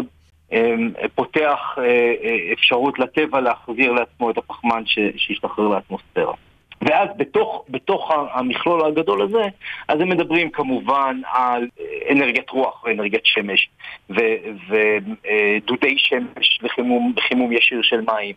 [0.52, 6.34] אמ, פותח אה, אפשרות לטבע להחזיר לעצמו את הפחמן ש- שישתחרר לאטמוספירה.
[6.82, 9.42] ואז בתוך, בתוך המכלול הגדול הזה,
[9.88, 11.68] אז הם מדברים כמובן על
[12.10, 13.68] אנרגיית רוח ואנרגיית שמש
[14.10, 18.34] ודודי שמש וחימום, וחימום ישיר של מים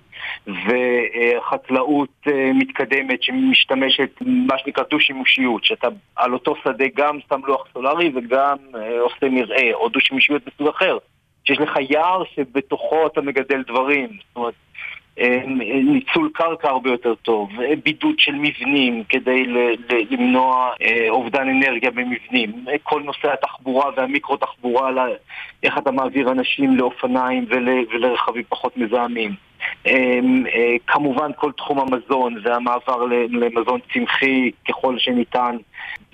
[0.48, 8.12] וחקלאות אה, מתקדמת שמשתמשת מה שנקרא דו-שימושיות, שאתה על אותו שדה גם שם לוח סולארי
[8.16, 10.98] וגם אה, עושה מרעה או דו-שימושיות בסוג אחר.
[11.46, 14.75] שיש לך יער שבתוכו אתה מגדל דברים, זאת אומרת אה,
[15.84, 17.50] ניצול קרקע הרבה יותר טוב,
[17.84, 19.46] בידוד של מבנים כדי
[20.12, 24.92] למנוע אה, אובדן אנרגיה במבנים, כל נושא התחבורה והמיקרו-תחבורה,
[25.64, 29.32] איך אתה מעביר אנשים לאופניים ול- ולרכבים פחות מזהמים.
[29.88, 30.20] אה,
[30.88, 35.58] כמובן כל תחום המזון והמעבר למזון צמחי ככל שניתן.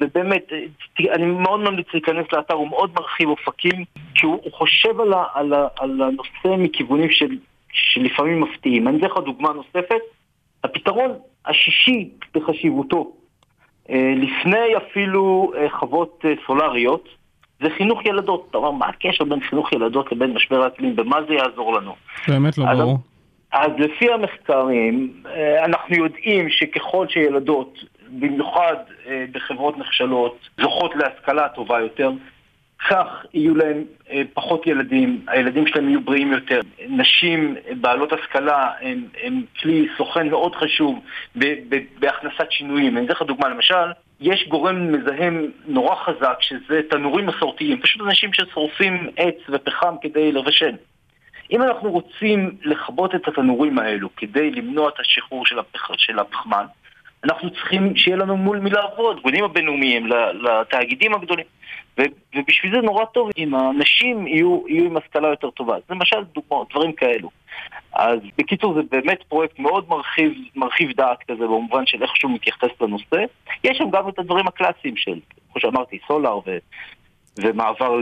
[0.01, 0.51] ובאמת,
[0.99, 3.85] אני מאוד ממליץ להיכנס לאתר, הוא מאוד מרחיב אופקים,
[4.15, 7.37] כי הוא, חושב על, על, על הנושא מכיוונים של,
[7.71, 8.87] שלפעמים מפתיעים.
[8.87, 10.01] אני אתן לך דוגמה נוספת.
[10.63, 11.11] הפתרון
[11.45, 13.11] השישי בחשיבותו,
[13.89, 17.09] אה, לפני אפילו אה, חוות אה, סולריות,
[17.61, 18.47] זה חינוך ילדות.
[18.49, 21.95] אתה אומר, מה הקשר בין חינוך ילדות לבין משבר האקלים, במה זה יעזור לנו?
[22.27, 22.97] באמת לא אז- ברור.
[23.51, 25.13] אז לפי המחקרים,
[25.65, 27.73] אנחנו יודעים שככל שילדות,
[28.09, 28.75] במיוחד
[29.31, 32.11] בחברות נחשלות, זוכות להשכלה טובה יותר,
[32.89, 36.59] כך יהיו להם אה, פחות ילדים, הילדים שלהם יהיו בריאים יותר.
[36.87, 40.99] נשים בעלות השכלה הם, כלי סוכן מאוד חשוב
[41.35, 42.97] ב- ב- בהכנסת שינויים.
[42.97, 48.33] אני אתן לך דוגמה, למשל, יש גורם מזהם נורא חזק שזה תנורים מסורתיים, פשוט אנשים
[48.33, 50.75] ששורפים עץ ופחם כדי לבשל.
[51.51, 55.55] אם אנחנו רוצים לכבות את התנורים האלו כדי למנוע את השחרור של,
[55.97, 56.65] של הפחמן,
[57.23, 61.45] אנחנו צריכים שיהיה לנו מול מי לעבוד, ארגונים הבינלאומיים, לתאגידים הגדולים.
[61.97, 62.03] ו-
[62.35, 65.75] ובשביל זה נורא טוב אם האנשים יהיו, יהיו עם השכלה יותר טובה.
[65.89, 67.29] זה למשל דוגמאות, דברים כאלו.
[67.93, 72.69] אז בקיצור זה באמת פרויקט מאוד מרחיב, מרחיב דעת כזה במובן של איך שהוא מתייחס
[72.81, 73.25] לנושא.
[73.63, 75.19] יש שם גם את הדברים הקלאסיים של,
[75.51, 76.57] כמו שאמרתי, סולאר ו...
[77.41, 78.01] ומעבר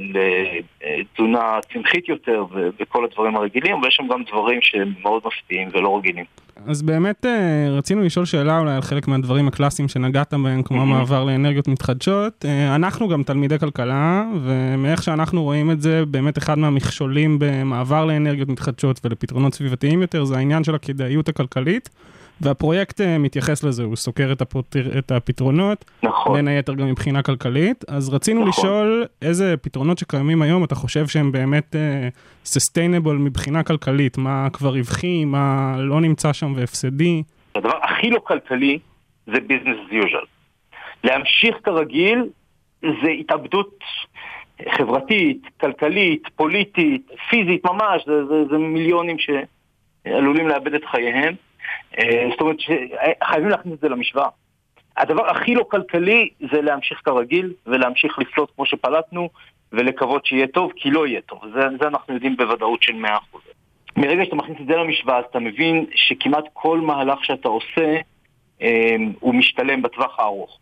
[0.00, 2.44] לתזונה צמחית יותר
[2.80, 6.24] וכל הדברים הרגילים, אבל יש שם גם דברים שהם מאוד מפתיעים ולא רגילים.
[6.66, 11.24] אז באמת אה, רצינו לשאול שאלה אולי על חלק מהדברים הקלאסיים שנגעת בהם, כמו המעבר
[11.24, 12.44] לאנרגיות מתחדשות.
[12.44, 18.48] אה, אנחנו גם תלמידי כלכלה, ומאיך שאנחנו רואים את זה, באמת אחד מהמכשולים במעבר לאנרגיות
[18.48, 21.88] מתחדשות ולפתרונות סביבתיים יותר, זה העניין של הכדאיות הכלכלית.
[22.40, 26.36] והפרויקט אה, מתייחס לזה, הוא סוקר את, הפותר, את הפתרונות, נכון.
[26.36, 27.84] בין היתר גם מבחינה כלכלית.
[27.88, 28.48] אז רצינו נכון.
[28.48, 34.70] לשאול איזה פתרונות שקיימים היום אתה חושב שהם באמת uh, sustainable מבחינה כלכלית, מה כבר
[34.70, 37.22] רווחי, מה לא נמצא שם והפסדי.
[37.54, 38.78] הדבר הכי לא כלכלי
[39.26, 40.26] זה business as usual.
[41.04, 42.24] להמשיך כרגיל
[42.82, 43.78] זה התאבדות
[44.76, 51.34] חברתית, כלכלית, פוליטית, פיזית ממש, זה, זה, זה מיליונים שעלולים לאבד את חייהם.
[51.98, 54.28] אה, זאת אומרת שחייבים להכניס את זה למשוואה.
[54.96, 59.28] הדבר הכי לא כלכלי זה להמשיך כרגיל ולהמשיך לפלוט כמו שפלטנו
[59.72, 61.40] ולקוות שיהיה טוב, כי לא יהיה טוב.
[61.54, 63.38] זה, זה אנחנו יודעים בוודאות של 100%.
[63.96, 67.96] מרגע שאתה מכניס את זה למשוואה, אז אתה מבין שכמעט כל מהלך שאתה עושה
[68.62, 70.58] אה, הוא משתלם בטווח הארוך.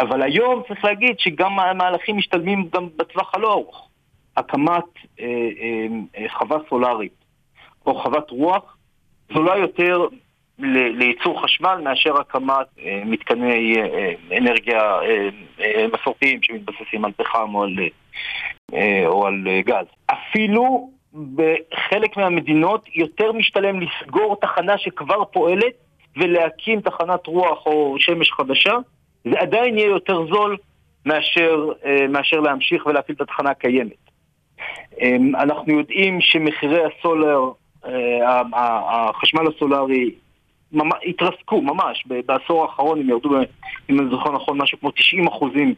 [0.00, 3.88] אבל היום צריך להגיד שגם המהלכים משתלמים גם בטווח הלא ארוך.
[4.36, 4.84] הקמת
[5.20, 5.24] אה,
[5.60, 7.24] אה, אה, חווה סולארית
[7.86, 8.76] או חוות רוח
[9.34, 10.06] זולה יותר
[10.58, 14.80] לייצור חשמל מאשר הקמת אה, מתקני אה, אנרגיה
[15.60, 17.76] אה, מסורתיים שמתבססים על פחם או על,
[19.06, 19.86] או על גז.
[20.06, 20.90] אפילו
[21.34, 25.72] בחלק מהמדינות יותר משתלם לסגור תחנה שכבר פועלת
[26.16, 28.74] ולהקים תחנת רוח או שמש חדשה,
[29.24, 30.56] זה עדיין יהיה יותר זול
[31.06, 31.68] מאשר,
[32.08, 33.92] מאשר להמשיך ולהפעיל את התחנה הקיימת.
[35.02, 37.40] אה, אנחנו יודעים שמחירי הסולר,
[38.54, 40.10] החשמל הסולרי
[41.08, 43.30] התרסקו ממש, בעשור האחרון הם ירדו,
[43.90, 45.74] אם אני זוכר נכון, משהו כמו 90 אחוזים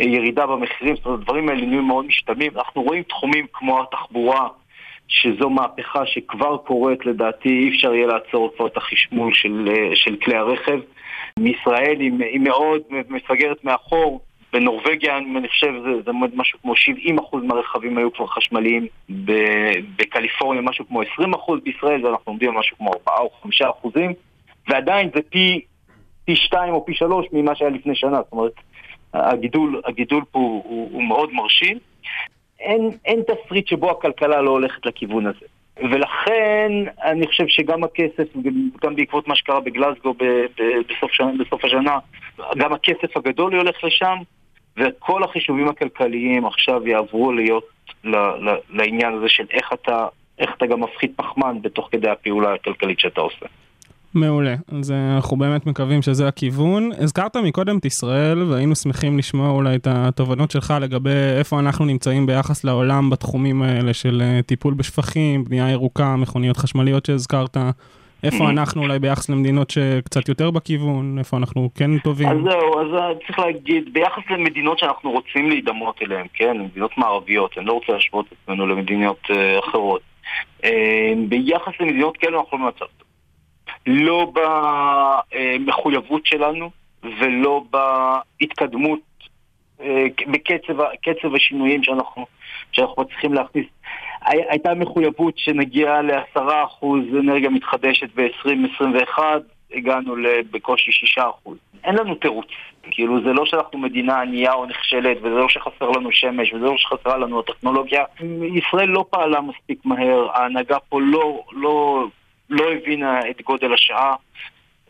[0.00, 2.52] אה, ירידה במחירים, זאת אומרת, הדברים האלה נהיו מאוד משתנים.
[2.56, 4.48] אנחנו רואים תחומים כמו התחבורה,
[5.08, 10.16] שזו מהפכה שכבר קורית לדעתי, אי אפשר יהיה לעצור כבר את החשמול של, אה, של
[10.16, 10.80] כלי הרכב.
[11.38, 14.20] מישראל היא, היא מאוד מפגרת מאחור.
[14.52, 18.86] בנורבגיה אני חושב זה, זה משהו כמו 70% מהרכבים היו כבר חשמליים,
[19.96, 21.06] בקליפורניה משהו כמו 20%
[21.62, 24.12] בישראל, ואנחנו עומדים על משהו כמו 4 או 5 אחוזים,
[24.68, 25.60] ועדיין זה פי,
[26.24, 28.52] פי 2 או פי 3 ממה שהיה לפני שנה, זאת אומרת,
[29.14, 31.78] הגידול, הגידול פה הוא, הוא, הוא מאוד מרשים.
[32.60, 35.46] אין, אין תסריט שבו הכלכלה לא הולכת לכיוון הזה.
[35.76, 36.72] ולכן
[37.02, 38.28] אני חושב שגם הכסף,
[38.82, 40.24] גם בעקבות מה שקרה בגלסגו ב-
[40.58, 41.98] ב- בסוף, שנה, בסוף השנה,
[42.56, 44.16] גם הכסף הגדול הולך לשם,
[44.76, 47.64] וכל החישובים הכלכליים עכשיו יעברו להיות
[48.04, 50.06] ל, ל, לעניין הזה של איך אתה,
[50.38, 53.46] איך אתה גם מפחית פחמן בתוך כדי הפעולה הכלכלית שאתה עושה.
[54.14, 56.90] מעולה, אז אה, אנחנו באמת מקווים שזה הכיוון.
[56.98, 62.26] הזכרת מקודם את ישראל, והיינו שמחים לשמוע אולי את התובנות שלך לגבי איפה אנחנו נמצאים
[62.26, 67.56] ביחס לעולם בתחומים האלה של אה, טיפול בשפכים, בנייה ירוקה, מכוניות חשמליות שהזכרת.
[68.22, 72.28] איפה אנחנו אולי ביחס למדינות שקצת יותר בכיוון, איפה אנחנו כן טובים?
[72.28, 77.58] אז זהו, אז אה, צריך להגיד, ביחס למדינות שאנחנו רוצים להידמות אליהן, כן, מדינות מערביות,
[77.58, 80.00] אני לא רוצה להשוות את עצמנו למדינות uh, אחרות.
[80.62, 80.66] Uh,
[81.28, 83.08] ביחס למדינות כאלו אנחנו לא במצב טוב.
[83.86, 84.32] לא
[85.54, 86.70] במחויבות שלנו
[87.20, 89.00] ולא בהתקדמות,
[90.26, 92.26] בקצב השינויים שאנחנו,
[92.72, 93.66] שאנחנו מצליחים להכניס.
[94.26, 99.18] הייתה מחויבות שנגיע לעשרה אחוז אנרגיה מתחדשת ב-2021,
[99.74, 100.14] הגענו
[100.50, 101.58] בקושי שישה אחוז.
[101.84, 102.46] אין לנו תירוץ.
[102.90, 106.78] כאילו, זה לא שאנחנו מדינה ענייה או נכשלת, וזה לא שחסר לנו שמש, וזה לא
[106.78, 108.04] שחסרה לנו הטכנולוגיה.
[108.54, 112.06] ישראל לא פעלה מספיק מהר, ההנהגה פה לא, לא,
[112.50, 114.14] לא הבינה את גודל השעה.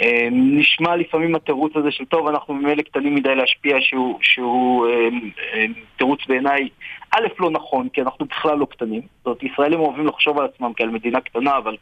[0.01, 5.31] אמ, נשמע לפעמים התירוץ הזה של טוב, אנחנו ממילא קטנים מדי להשפיע, שהוא, שהוא אמ,
[5.55, 6.69] אמ, תירוץ בעיניי,
[7.15, 9.01] א', לא נכון, כי אנחנו בכלל לא קטנים.
[9.19, 11.77] זאת אומרת, ישראלים אוהבים לחשוב על עצמם כעל מדינה קטנה, אבל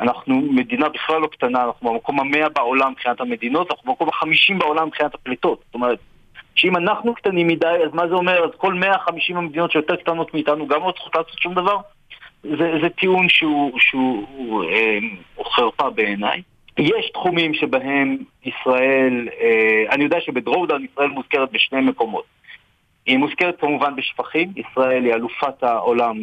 [0.00, 4.86] אנחנו מדינה בכלל לא קטנה, אנחנו במקום המאה בעולם מבחינת המדינות, אנחנו במקום החמישים בעולם
[4.86, 5.62] מבחינת הפליטות.
[5.66, 5.98] זאת אומרת,
[6.54, 8.44] שאם אנחנו קטנים מדי, אז מה זה אומר?
[8.44, 11.76] אז כל 150 המדינות שיותר קטנות מאיתנו גם לא צריכות לעשות שום דבר?
[12.42, 14.64] זה, זה טיעון שהוא, שהוא, שהוא,
[15.34, 16.42] הוא חרפה בעיניי.
[16.78, 22.24] יש תחומים שבהם ישראל, אה, אני יודע שבדרודן ישראל מוזכרת בשני מקומות.
[23.08, 26.16] היא מוזכרת כמובן בשפכים, ישראל היא אלופת העולם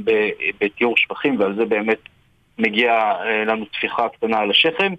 [0.61, 1.99] בטיהור שפכים ועל זה באמת
[2.57, 4.93] מגיעה אה, לנו טפיחה קטנה על השכם.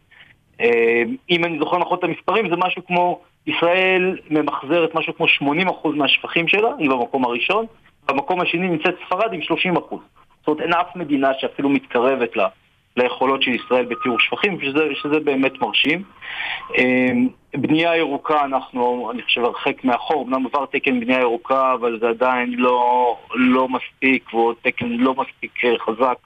[0.61, 5.89] אה, אם אני זוכר נכון את המספרים זה משהו כמו, ישראל ממחזרת משהו כמו 80%
[5.97, 7.67] מהשפכים שלה, היא במקום הראשון,
[8.09, 9.45] במקום השני נמצאת ספרד עם 30%.
[9.75, 12.49] זאת אומרת אין אף מדינה שאפילו מתקרבת לה.
[12.97, 16.03] ליכולות של ישראל בטיהור שפכים, שזה, שזה באמת מרשים.
[16.79, 22.09] אמ, בנייה ירוקה, אנחנו, אני חושב, הרחק מאחור, אמנם עבר תקן בנייה ירוקה, אבל זה
[22.09, 26.17] עדיין לא, לא מספיק, והוא תקן לא מספיק אה, חזק,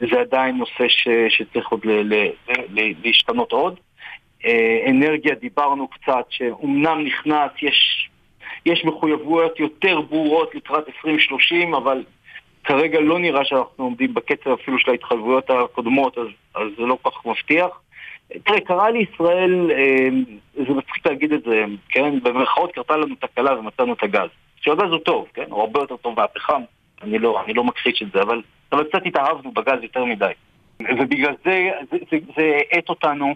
[0.00, 2.30] זה עדיין נושא ש, שצריך עוד ל, ל,
[2.68, 3.80] ל, להשתנות עוד.
[4.44, 8.08] אה, אנרגיה, דיברנו קצת, שאומנם נכנס, יש,
[8.66, 12.02] יש מחויבויות יותר ברורות לקראת 2030, אבל
[12.64, 17.10] כרגע לא נראה שאנחנו עומדים בקצב אפילו של ההתחייבויות הקודמות, אז, אז זה לא כל
[17.10, 17.80] כך מבטיח.
[18.44, 20.08] תראה, קרה לישראל, אה,
[20.54, 22.20] זה מצחיק להגיד את זה, כן?
[22.22, 24.28] במרכאות קרתה לנו תקלה ומצאנו את הגז.
[24.60, 25.44] שהגז הוא טוב, כן?
[25.50, 26.62] הוא הרבה יותר טוב מהפחם,
[27.02, 28.42] אני לא, לא מכחיש את זה, אבל,
[28.72, 30.32] אבל קצת התאהבנו בגז יותר מדי.
[30.82, 31.70] ובגלל זה
[32.36, 33.34] זה האט אותנו,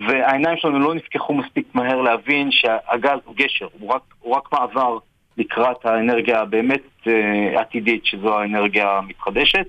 [0.00, 4.98] והעיניים שלנו לא נפקחו מספיק מהר להבין שהגז הוא גשר, הוא רק, הוא רק מעבר
[5.38, 9.66] לקראת האנרגיה הבאמת אה, עתידית, שזו האנרגיה המתחדשת.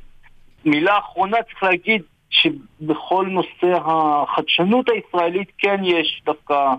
[0.66, 6.74] מילה אחרונה, צריך להגיד שבכל נושא החדשנות הישראלית כן יש דווקא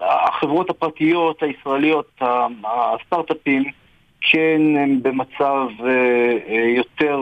[0.00, 2.22] החברות הפרטיות הישראליות,
[2.64, 3.64] הסטארט-אפים,
[4.20, 7.20] כן הם במצב אה, אה, יותר,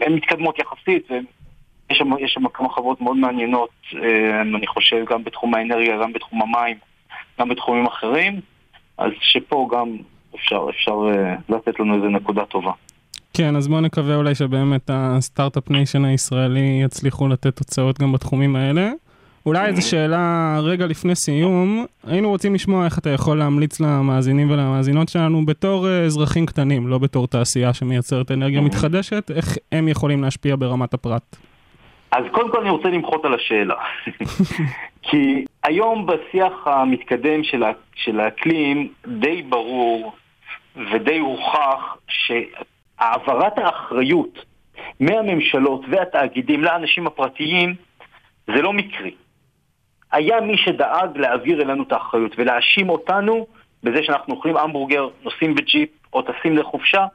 [0.00, 3.70] הן מתקדמות יחסית, ויש שם, שם כמה חברות מאוד מעניינות,
[4.56, 6.76] אני חושב, גם בתחום האנרגיה, גם בתחום המים,
[7.40, 8.40] גם בתחומים אחרים,
[8.98, 9.96] אז שפה גם
[10.34, 12.72] אפשר, אפשר אה, לתת לנו איזה נקודה טובה.
[13.34, 18.56] כן, אז בואו נקווה אולי שבאמת ה start-up nation הישראלי יצליחו לתת תוצאות גם בתחומים
[18.56, 18.90] האלה.
[19.46, 25.08] אולי איזו שאלה רגע לפני סיום, היינו רוצים לשמוע איך אתה יכול להמליץ למאזינים ולמאזינות
[25.08, 30.56] שלנו בתור אה, אזרחים קטנים, לא בתור תעשייה שמייצרת אנרגיה מתחדשת, איך הם יכולים להשפיע
[30.58, 31.36] ברמת הפרט.
[32.12, 33.74] אז קודם כל אני רוצה למחות על השאלה.
[35.10, 37.40] כי היום בשיח המתקדם
[37.94, 40.12] של האקלים די ברור
[40.76, 44.44] ודי הוכח שהעברת האחריות
[45.00, 47.74] מהממשלות והתאגידים לאנשים הפרטיים
[48.46, 49.14] זה לא מקרי.
[50.12, 53.46] היה מי שדאג להעביר אלינו את האחריות ולהאשים אותנו
[53.82, 57.06] בזה שאנחנו אוכלים המבורגר, נוסעים בג'יפ או טסים לחופשה,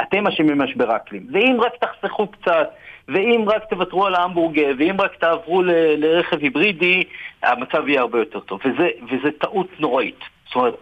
[0.00, 1.26] אתם אשמים במשבר האקלים.
[1.32, 2.68] ואם רק תחסכו קצת,
[3.08, 7.04] ואם רק תוותרו על ההמבורגר, ואם רק תעברו ל- לרכב היברידי,
[7.42, 8.60] המצב יהיה הרבה יותר טוב.
[8.64, 10.20] וזה, וזה טעות נוראית.
[10.46, 10.74] זאת אומרת,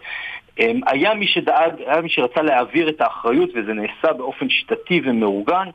[0.86, 5.68] היה מי שדאג, היה מי שרצה להעביר את האחריות, וזה נעשה באופן שיטתי ומאורגן,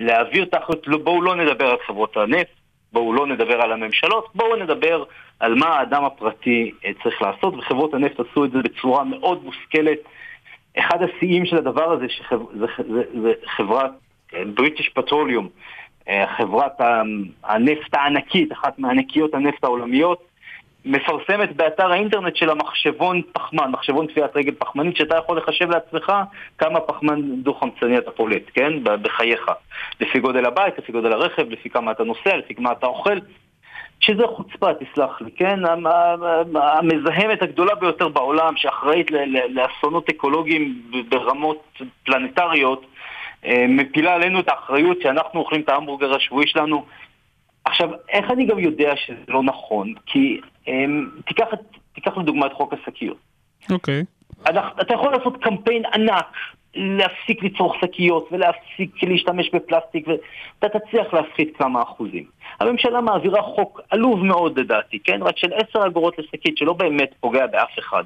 [0.00, 2.52] להעביר את האחריות, לא, בואו לא נדבר על חברות הנפט,
[2.92, 5.04] בואו לא נדבר על הממשלות, בואו נדבר
[5.40, 9.98] על מה האדם הפרטי אה, צריך לעשות, וחברות הנפט עשו את זה בצורה מאוד מושכלת.
[10.78, 12.66] אחד השיאים של הדבר הזה, שזה
[13.46, 13.90] חברת
[14.54, 15.48] בריטיש פטרוליום,
[16.36, 16.80] חברת
[17.44, 20.22] הנפט הענקית, אחת מענקיות הנפט העולמיות,
[20.84, 26.12] מפרסמת באתר האינטרנט של המחשבון פחמן, מחשבון טביעת רגל פחמנית, שאתה יכול לחשב לעצמך
[26.58, 28.72] כמה פחמן דו-חמצני אתה פולט, כן?
[28.84, 29.46] בחייך.
[30.00, 33.18] לפי גודל הבית, לפי גודל הרכב, לפי כמה אתה נוסע, לפי מה אתה אוכל.
[34.00, 35.64] שזה חוצפה, תסלח לי, כן?
[35.66, 39.10] המ- המ- המזהמת הגדולה ביותר בעולם, שאחראית
[39.48, 42.86] לאסונות אקולוגיים ברמות פלנטריות,
[43.46, 46.84] אה, מפילה עלינו את האחריות שאנחנו אוכלים את ההמבורגר השבועי שלנו.
[47.64, 49.94] עכשיו, איך אני גם יודע שזה לא נכון?
[50.06, 51.46] כי אמ, תיקח,
[51.94, 53.16] תיקח לדוגמה את חוק השקיות.
[53.70, 54.04] אוקיי.
[54.46, 56.26] אנחנו- אתה יכול לעשות קמפיין ענק,
[56.74, 62.24] להפסיק לצרוך שקיות ולהפסיק להשתמש בפלסטיק, ואתה תצליח להפחית כמה אחוזים.
[62.60, 65.22] הממשלה מעבירה חוק עלוב מאוד לדעתי, כן?
[65.22, 68.04] רק של 10 אגורות לשקית, שלא באמת פוגע באף אחד.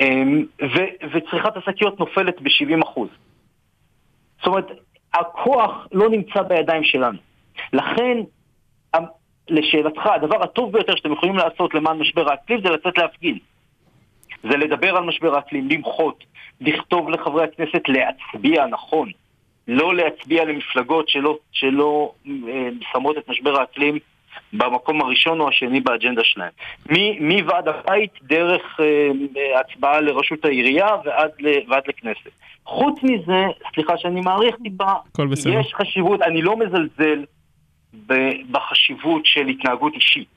[0.00, 3.08] אמ, ו- וצריכת השקיות נופלת ב-70 אחוז.
[4.38, 4.66] זאת אומרת,
[5.14, 7.18] הכוח לא נמצא בידיים שלנו.
[7.72, 8.18] לכן,
[9.50, 13.38] לשאלתך, הדבר הטוב ביותר שאתם יכולים לעשות למען משבר האקלים זה לצאת להפגין.
[14.42, 16.24] זה לדבר על משבר האקלים, למחות,
[16.60, 19.10] לכתוב לחברי הכנסת להצביע נכון,
[19.68, 23.98] לא להצביע למפלגות שלא, שלא אה, שמות את משבר האקלים
[24.52, 26.50] במקום הראשון או השני באג'נדה שלהם.
[27.20, 29.10] מוועד הבית דרך אה,
[29.60, 32.30] הצבעה לראשות העירייה ועד, ל- ועד לכנסת.
[32.64, 34.92] חוץ מזה, סליחה שאני מעריך טיפה.
[35.60, 37.24] יש חשיבות, אני לא מזלזל
[38.50, 40.28] בחשיבות של התנהגות אישית.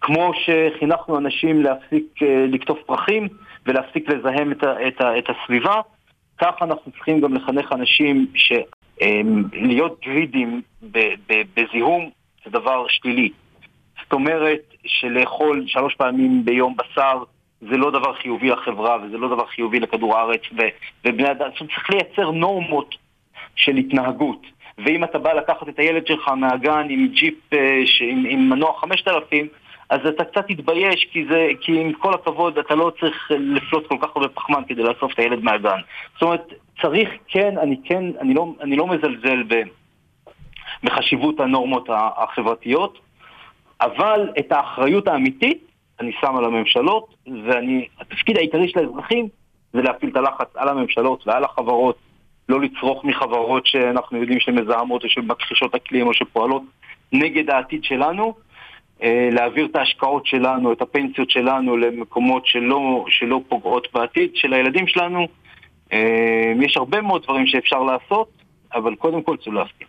[0.00, 3.28] כמו שחינכנו אנשים להפסיק אה, לקטוף פרחים
[3.66, 5.80] ולהפסיק לזהם את, ה- את, ה- את הסביבה,
[6.38, 12.10] כך אנחנו צריכים גם לחנך אנשים שלהיות גרידים ב- ב- בזיהום
[12.44, 13.30] זה דבר שלילי.
[14.02, 17.22] זאת אומרת שלאכול שלוש פעמים ביום בשר
[17.60, 20.40] זה לא דבר חיובי לחברה וזה לא דבר חיובי לכדור הארץ
[21.04, 22.94] ובני אדם, צריך לייצר נורמות
[23.56, 24.42] של התנהגות.
[24.84, 29.48] ואם אתה בא לקחת את הילד שלך מהגן עם ג'יפ אה, עם, עם מנוע 5000,
[29.90, 33.96] אז אתה קצת תתבייש, כי, זה, כי עם כל הכבוד אתה לא צריך לפלוט כל
[34.02, 35.78] כך הרבה פחמן כדי לאסוף את הילד מהגן.
[36.12, 36.52] זאת אומרת,
[36.82, 39.62] צריך כן, אני כן, אני לא, אני לא מזלזל ב,
[40.82, 42.98] בחשיבות הנורמות החברתיות,
[43.80, 45.66] אבל את האחריות האמיתית
[46.00, 47.14] אני שם על הממשלות,
[47.44, 49.28] והתפקיד העיקרי של האזרחים
[49.72, 51.96] זה להפעיל את הלחץ על הממשלות ועל החברות,
[52.50, 56.62] לא לצרוך מחברות שאנחנו יודעים שהן מזהמות או שמכחישות אקלים או שפועלות
[57.12, 58.34] נגד העתיד שלנו,
[59.02, 64.86] אה, להעביר את ההשקעות שלנו, את הפנסיות שלנו למקומות שלא, שלא פוגעות בעתיד של הילדים
[64.86, 65.28] שלנו.
[65.92, 68.28] אה, יש הרבה מאוד דברים שאפשר לעשות,
[68.74, 69.86] אבל קודם כל צאו להפקיד.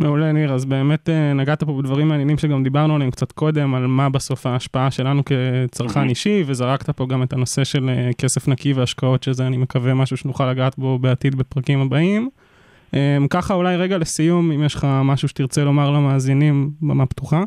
[0.00, 3.86] מעולה ניר, אז באמת אה, נגעת פה בדברים מעניינים שגם דיברנו עליהם קצת קודם, על
[3.86, 8.72] מה בסוף ההשפעה שלנו כצרכן אישי, וזרקת פה גם את הנושא של אה, כסף נקי
[8.72, 12.28] והשקעות, שזה אני מקווה משהו שנוכל לגעת בו בעתיד בפרקים הבאים.
[12.94, 17.42] אה, ככה אולי רגע לסיום, אם יש לך משהו שתרצה לומר למאזינים, במה פתוחה.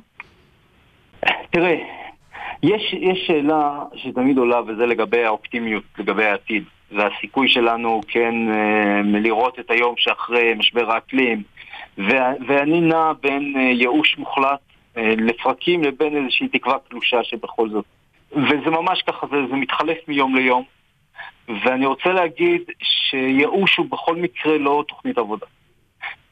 [1.52, 1.76] תראה,
[2.64, 6.64] יש, יש שאלה שתמיד עולה, וזה לגבי האופטימיות, לגבי העתיד.
[6.91, 8.34] והסיכוי שלנו כן
[9.04, 11.43] לראות את היום שאחרי משבר האקלים.
[12.47, 14.60] ואני נע בין אה, ייאוש מוחלט
[14.97, 17.86] אה, לפרקים לבין איזושהי תקווה קלושה שבכל זאת.
[18.32, 20.64] וזה ממש ככה, זה, זה מתחלף מיום ליום.
[21.64, 25.45] ואני רוצה להגיד שייאוש הוא בכל מקרה לא תוכנית עבודה.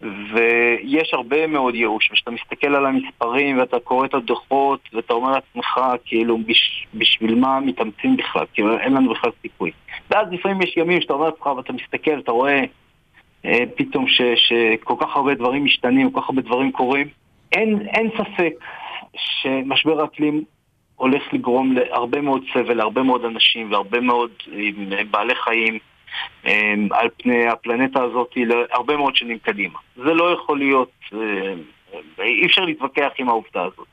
[0.02, 5.80] ויש הרבה מאוד ייאוש, וכשאתה מסתכל על המספרים ואתה קורא את הדוחות ואתה אומר לעצמך,
[6.06, 8.46] כאילו, בש, בשביל מה מתאמצים בכלל?
[8.54, 9.72] כאילו, אין לנו בכלל סיכוי.
[10.12, 12.64] ואז לפעמים יש ימים שאתה אומר לעצמך ואתה מסתכל, אתה רואה אה,
[13.76, 17.08] פתאום ש, שכל כך הרבה דברים משתנים, כל כך הרבה דברים קורים.
[17.52, 18.54] אין, אין ספק
[19.18, 20.44] שמשבר האקלים
[20.96, 25.80] הולך לגרום להרבה מאוד סבל, להרבה מאוד אנשים והרבה מאוד אה, בעלי חיים.
[26.46, 29.80] אה, על פני הפלנטה הזאת להרבה מאוד שנים קדימה.
[29.96, 31.54] זה לא יכול להיות, אה,
[32.20, 33.88] אי אפשר להתווכח עם העובדה הזאת.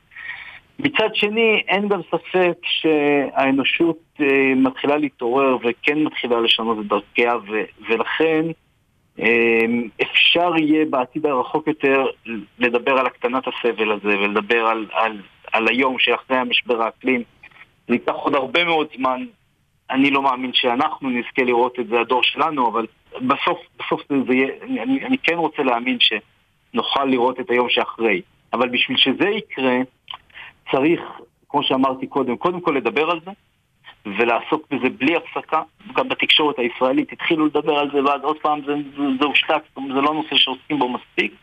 [0.79, 7.63] מצד שני, אין גם ספק שהאנושות אה, מתחילה להתעורר וכן מתחילה לשנות את דרכיה, ו-
[7.89, 8.51] ולכן אה,
[10.01, 12.05] אפשר יהיה בעתיד הרחוק יותר
[12.59, 15.21] לדבר על הקטנת הסבל הזה ולדבר על, על,
[15.53, 17.23] על היום שאחרי המשבר האקלים.
[17.87, 19.25] זה ייקח עוד הרבה מאוד זמן
[19.89, 24.33] אני לא מאמין שאנחנו נזכה לראות את זה, הדור שלנו, אבל בסוף, בסוף זה, זה
[24.33, 28.21] יהיה, אני, אני כן רוצה להאמין שנוכל לראות את היום שאחרי.
[28.53, 29.77] אבל בשביל שזה יקרה,
[30.71, 31.01] צריך,
[31.49, 33.31] כמו שאמרתי קודם, קודם כל לדבר על זה,
[34.05, 35.61] ולעסוק בזה בלי הפסקה.
[35.93, 40.01] גם בתקשורת הישראלית התחילו לדבר על זה, ואז עוד פעם זה, זה, זה הושתק, זה
[40.01, 41.33] לא נושא שעוסקים בו מספיק.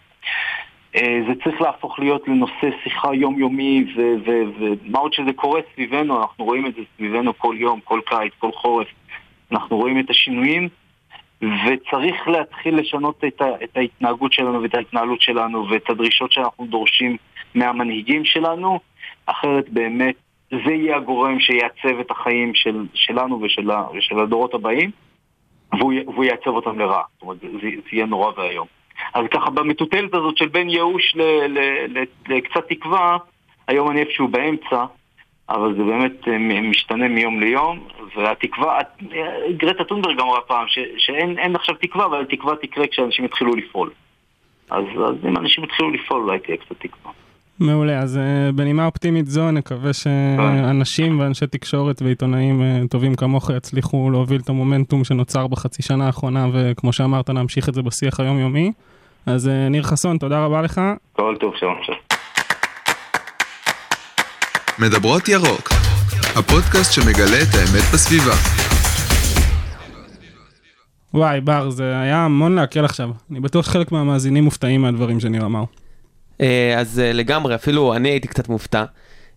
[1.29, 6.75] זה צריך להפוך להיות לנושא שיחה יומיומי, ומה עוד שזה קורה סביבנו, אנחנו רואים את
[6.75, 8.89] זה סביבנו כל יום, כל קיץ, כל חורף,
[9.53, 10.69] אנחנו רואים את השינויים,
[11.43, 17.17] וצריך להתחיל לשנות את, ה, את ההתנהגות שלנו ואת ההתנהלות שלנו ואת הדרישות שאנחנו דורשים
[17.55, 18.81] מהמנהיגים שלנו,
[19.27, 20.15] אחרת באמת
[20.53, 24.91] זה יהיה הגורם שיעצב את החיים של, שלנו ושל, ושל הדורות הבאים,
[25.73, 27.03] והוא, והוא יעצב אותם לרעה.
[27.13, 28.67] זאת אומרת, זה, זה יהיה נורא ואיום.
[29.15, 31.17] אז ככה במטוטלת הזאת של בין ייאוש
[32.29, 33.17] לקצת תקווה,
[33.69, 34.85] היום אני איפשהו באמצע,
[35.49, 41.39] אבל זה באמת אה, משתנה מיום ליום, והתקווה, אה, גרטה טונברג אמרה פעם ש, שאין
[41.39, 43.91] אין עכשיו תקווה, אבל התקווה תקרה כשאנשים יתחילו לפעול.
[44.71, 47.13] אז, אז אם אנשים יתחילו לפעול, אולי תהיה קצת תקווה.
[47.61, 54.11] מעולה, אז אה, בנימה אופטימית זו נקווה שאנשים ואנשי תקשורת ועיתונאים אה, טובים כמוך יצליחו
[54.11, 58.73] להוביל את המומנטום שנוצר בחצי שנה האחרונה, וכמו שאמרת, להמשיך את זה בשיח היומיומי.
[59.27, 60.81] אז אה, ניר חסון, תודה רבה לך.
[61.13, 61.99] כל טוב, שלום שלום.
[64.79, 65.69] מדברות ירוק,
[66.37, 68.35] הפודקאסט שמגלה את האמת בסביבה.
[71.15, 73.11] וואי, בר, זה היה המון להקל עכשיו.
[73.31, 75.65] אני בטוח שחלק מהמאזינים מופתעים מהדברים שניר אמר.
[76.41, 78.85] אה, אז אה, לגמרי, אפילו אני הייתי קצת מופתע.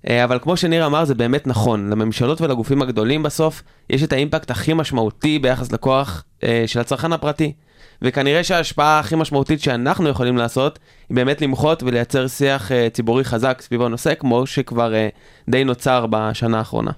[0.09, 1.89] אה, אבל כמו שניר אמר, זה באמת נכון.
[1.89, 6.23] לממשלות ולגופים הגדולים בסוף, יש את האימפקט הכי משמעותי ביחס לכוח
[6.65, 7.53] של הצרכן הפרטי.
[8.01, 10.79] וכנראה שההשפעה הכי משמעותית שאנחנו יכולים לעשות,
[11.09, 14.93] היא באמת למחות ולייצר שיח ציבורי חזק סביב הנושא, כמו שכבר
[15.49, 16.91] די נוצר בשנה האחרונה.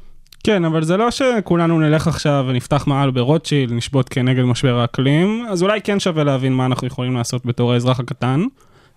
[0.43, 5.63] כן, אבל זה לא שכולנו נלך עכשיו ונפתח מעל ברוטשילד, נשבות כנגד משבר האקלים, אז
[5.63, 8.43] אולי כן שווה להבין מה אנחנו יכולים לעשות בתור האזרח הקטן.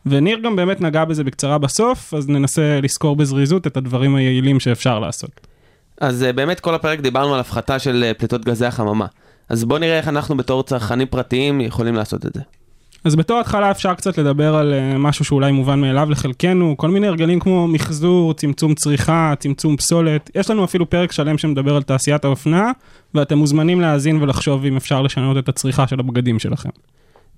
[0.07, 4.99] וניר גם באמת נגע בזה בקצרה בסוף, אז ננסה לסקור בזריזות את הדברים היעילים שאפשר
[4.99, 5.47] לעשות.
[6.01, 9.07] אז אה, באמת כל הפרק דיברנו על הפחתה של אה, פליטות גזי החממה.
[9.49, 12.41] אז בואו נראה איך אנחנו בתור צרכנים פרטיים יכולים לעשות את זה.
[13.05, 17.07] אז בתור התחלה אפשר קצת לדבר על אה, משהו שאולי מובן מאליו לחלקנו, כל מיני
[17.07, 20.31] הרגלים כמו מחזור, צמצום צריכה, צמצום פסולת.
[20.35, 22.71] יש לנו אפילו פרק שלם שמדבר על תעשיית האופנה,
[23.15, 26.71] ואתם מוזמנים להאזין ולחשוב אם אפשר לשנות את הצריכה של הבגדים שלכם.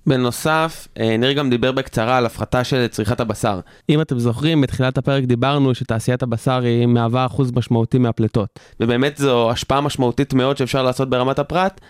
[0.07, 3.59] בנוסף, אה, ניר גם דיבר בקצרה על הפחתה של צריכת הבשר.
[3.89, 8.59] אם אתם זוכרים, בתחילת הפרק דיברנו שתעשיית הבשר היא מהווה אחוז משמעותי מהפליטות.
[8.79, 11.81] ובאמת זו השפעה משמעותית מאוד שאפשר לעשות ברמת הפרט,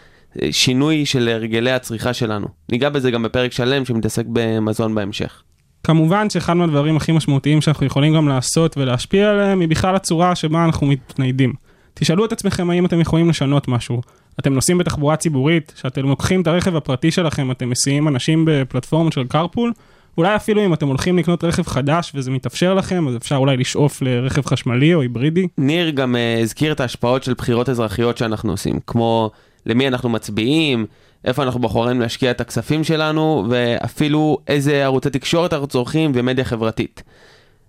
[0.41, 2.47] אה, שינוי של הרגלי הצריכה שלנו.
[2.69, 5.43] ניגע בזה גם בפרק שלם שמתעסק במזון בהמשך.
[5.83, 10.65] כמובן שאחד מהדברים הכי משמעותיים שאנחנו יכולים גם לעשות ולהשפיע עליהם היא בכלל הצורה שבה
[10.65, 11.53] אנחנו מתניידים.
[11.93, 14.01] תשאלו את עצמכם האם אתם יכולים לשנות משהו.
[14.39, 19.27] אתם נוסעים בתחבורה ציבורית, שאתם לוקחים את הרכב הפרטי שלכם, אתם מסיעים אנשים בפלטפורמות של
[19.27, 19.73] קרפול,
[20.17, 24.01] אולי אפילו אם אתם הולכים לקנות רכב חדש וזה מתאפשר לכם, אז אפשר אולי לשאוף
[24.01, 25.47] לרכב חשמלי או היברידי.
[25.57, 29.31] ניר גם אה, הזכיר את ההשפעות של בחירות אזרחיות שאנחנו עושים, כמו
[29.65, 30.85] למי אנחנו מצביעים,
[31.25, 37.03] איפה אנחנו בוחרים להשקיע את הכספים שלנו, ואפילו איזה ערוצי תקשורת אנחנו צורכים ומדיה חברתית.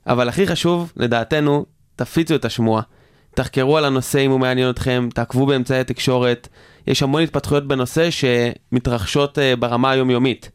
[0.07, 2.83] אבל הכי חשוב, לדעתנו, תפיצו את השמועה.
[3.35, 6.49] תחקרו על הנושא אם הוא מעניין אתכם, תעקבו באמצעי התקשורת.
[6.87, 10.51] יש המון התפתחויות בנושא שמתרחשות אה, ברמה היומיומית.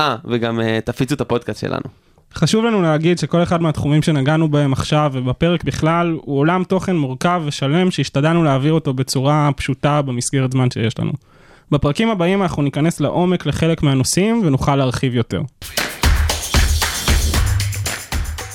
[0.00, 1.84] אה, וגם אה, תפיצו את הפודקאסט שלנו.
[2.34, 7.42] חשוב לנו להגיד שכל אחד מהתחומים שנגענו בהם עכשיו ובפרק בכלל הוא עולם תוכן מורכב
[7.46, 11.12] ושלם שהשתדלנו להעביר אותו בצורה פשוטה במסגרת זמן שיש לנו.
[11.70, 15.42] בפרקים הבאים אנחנו ניכנס לעומק לחלק מהנושאים ונוכל להרחיב יותר.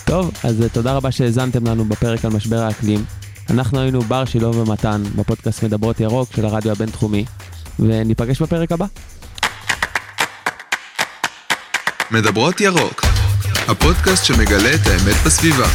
[0.05, 3.20] טוב, אז אה, תודה רבה שהאזנתם לנו בפרק על משבר האקלים.
[3.49, 7.25] אנחנו היינו בר שילה ומתן בפודקאסט מדברות ירוק של הרדיו הבינתחומי,
[7.79, 8.85] וניפגש בפרק הבא.
[12.11, 13.01] מדברות ירוק,
[13.67, 15.67] הפודקאסט שמגלה את האמת בסביבה.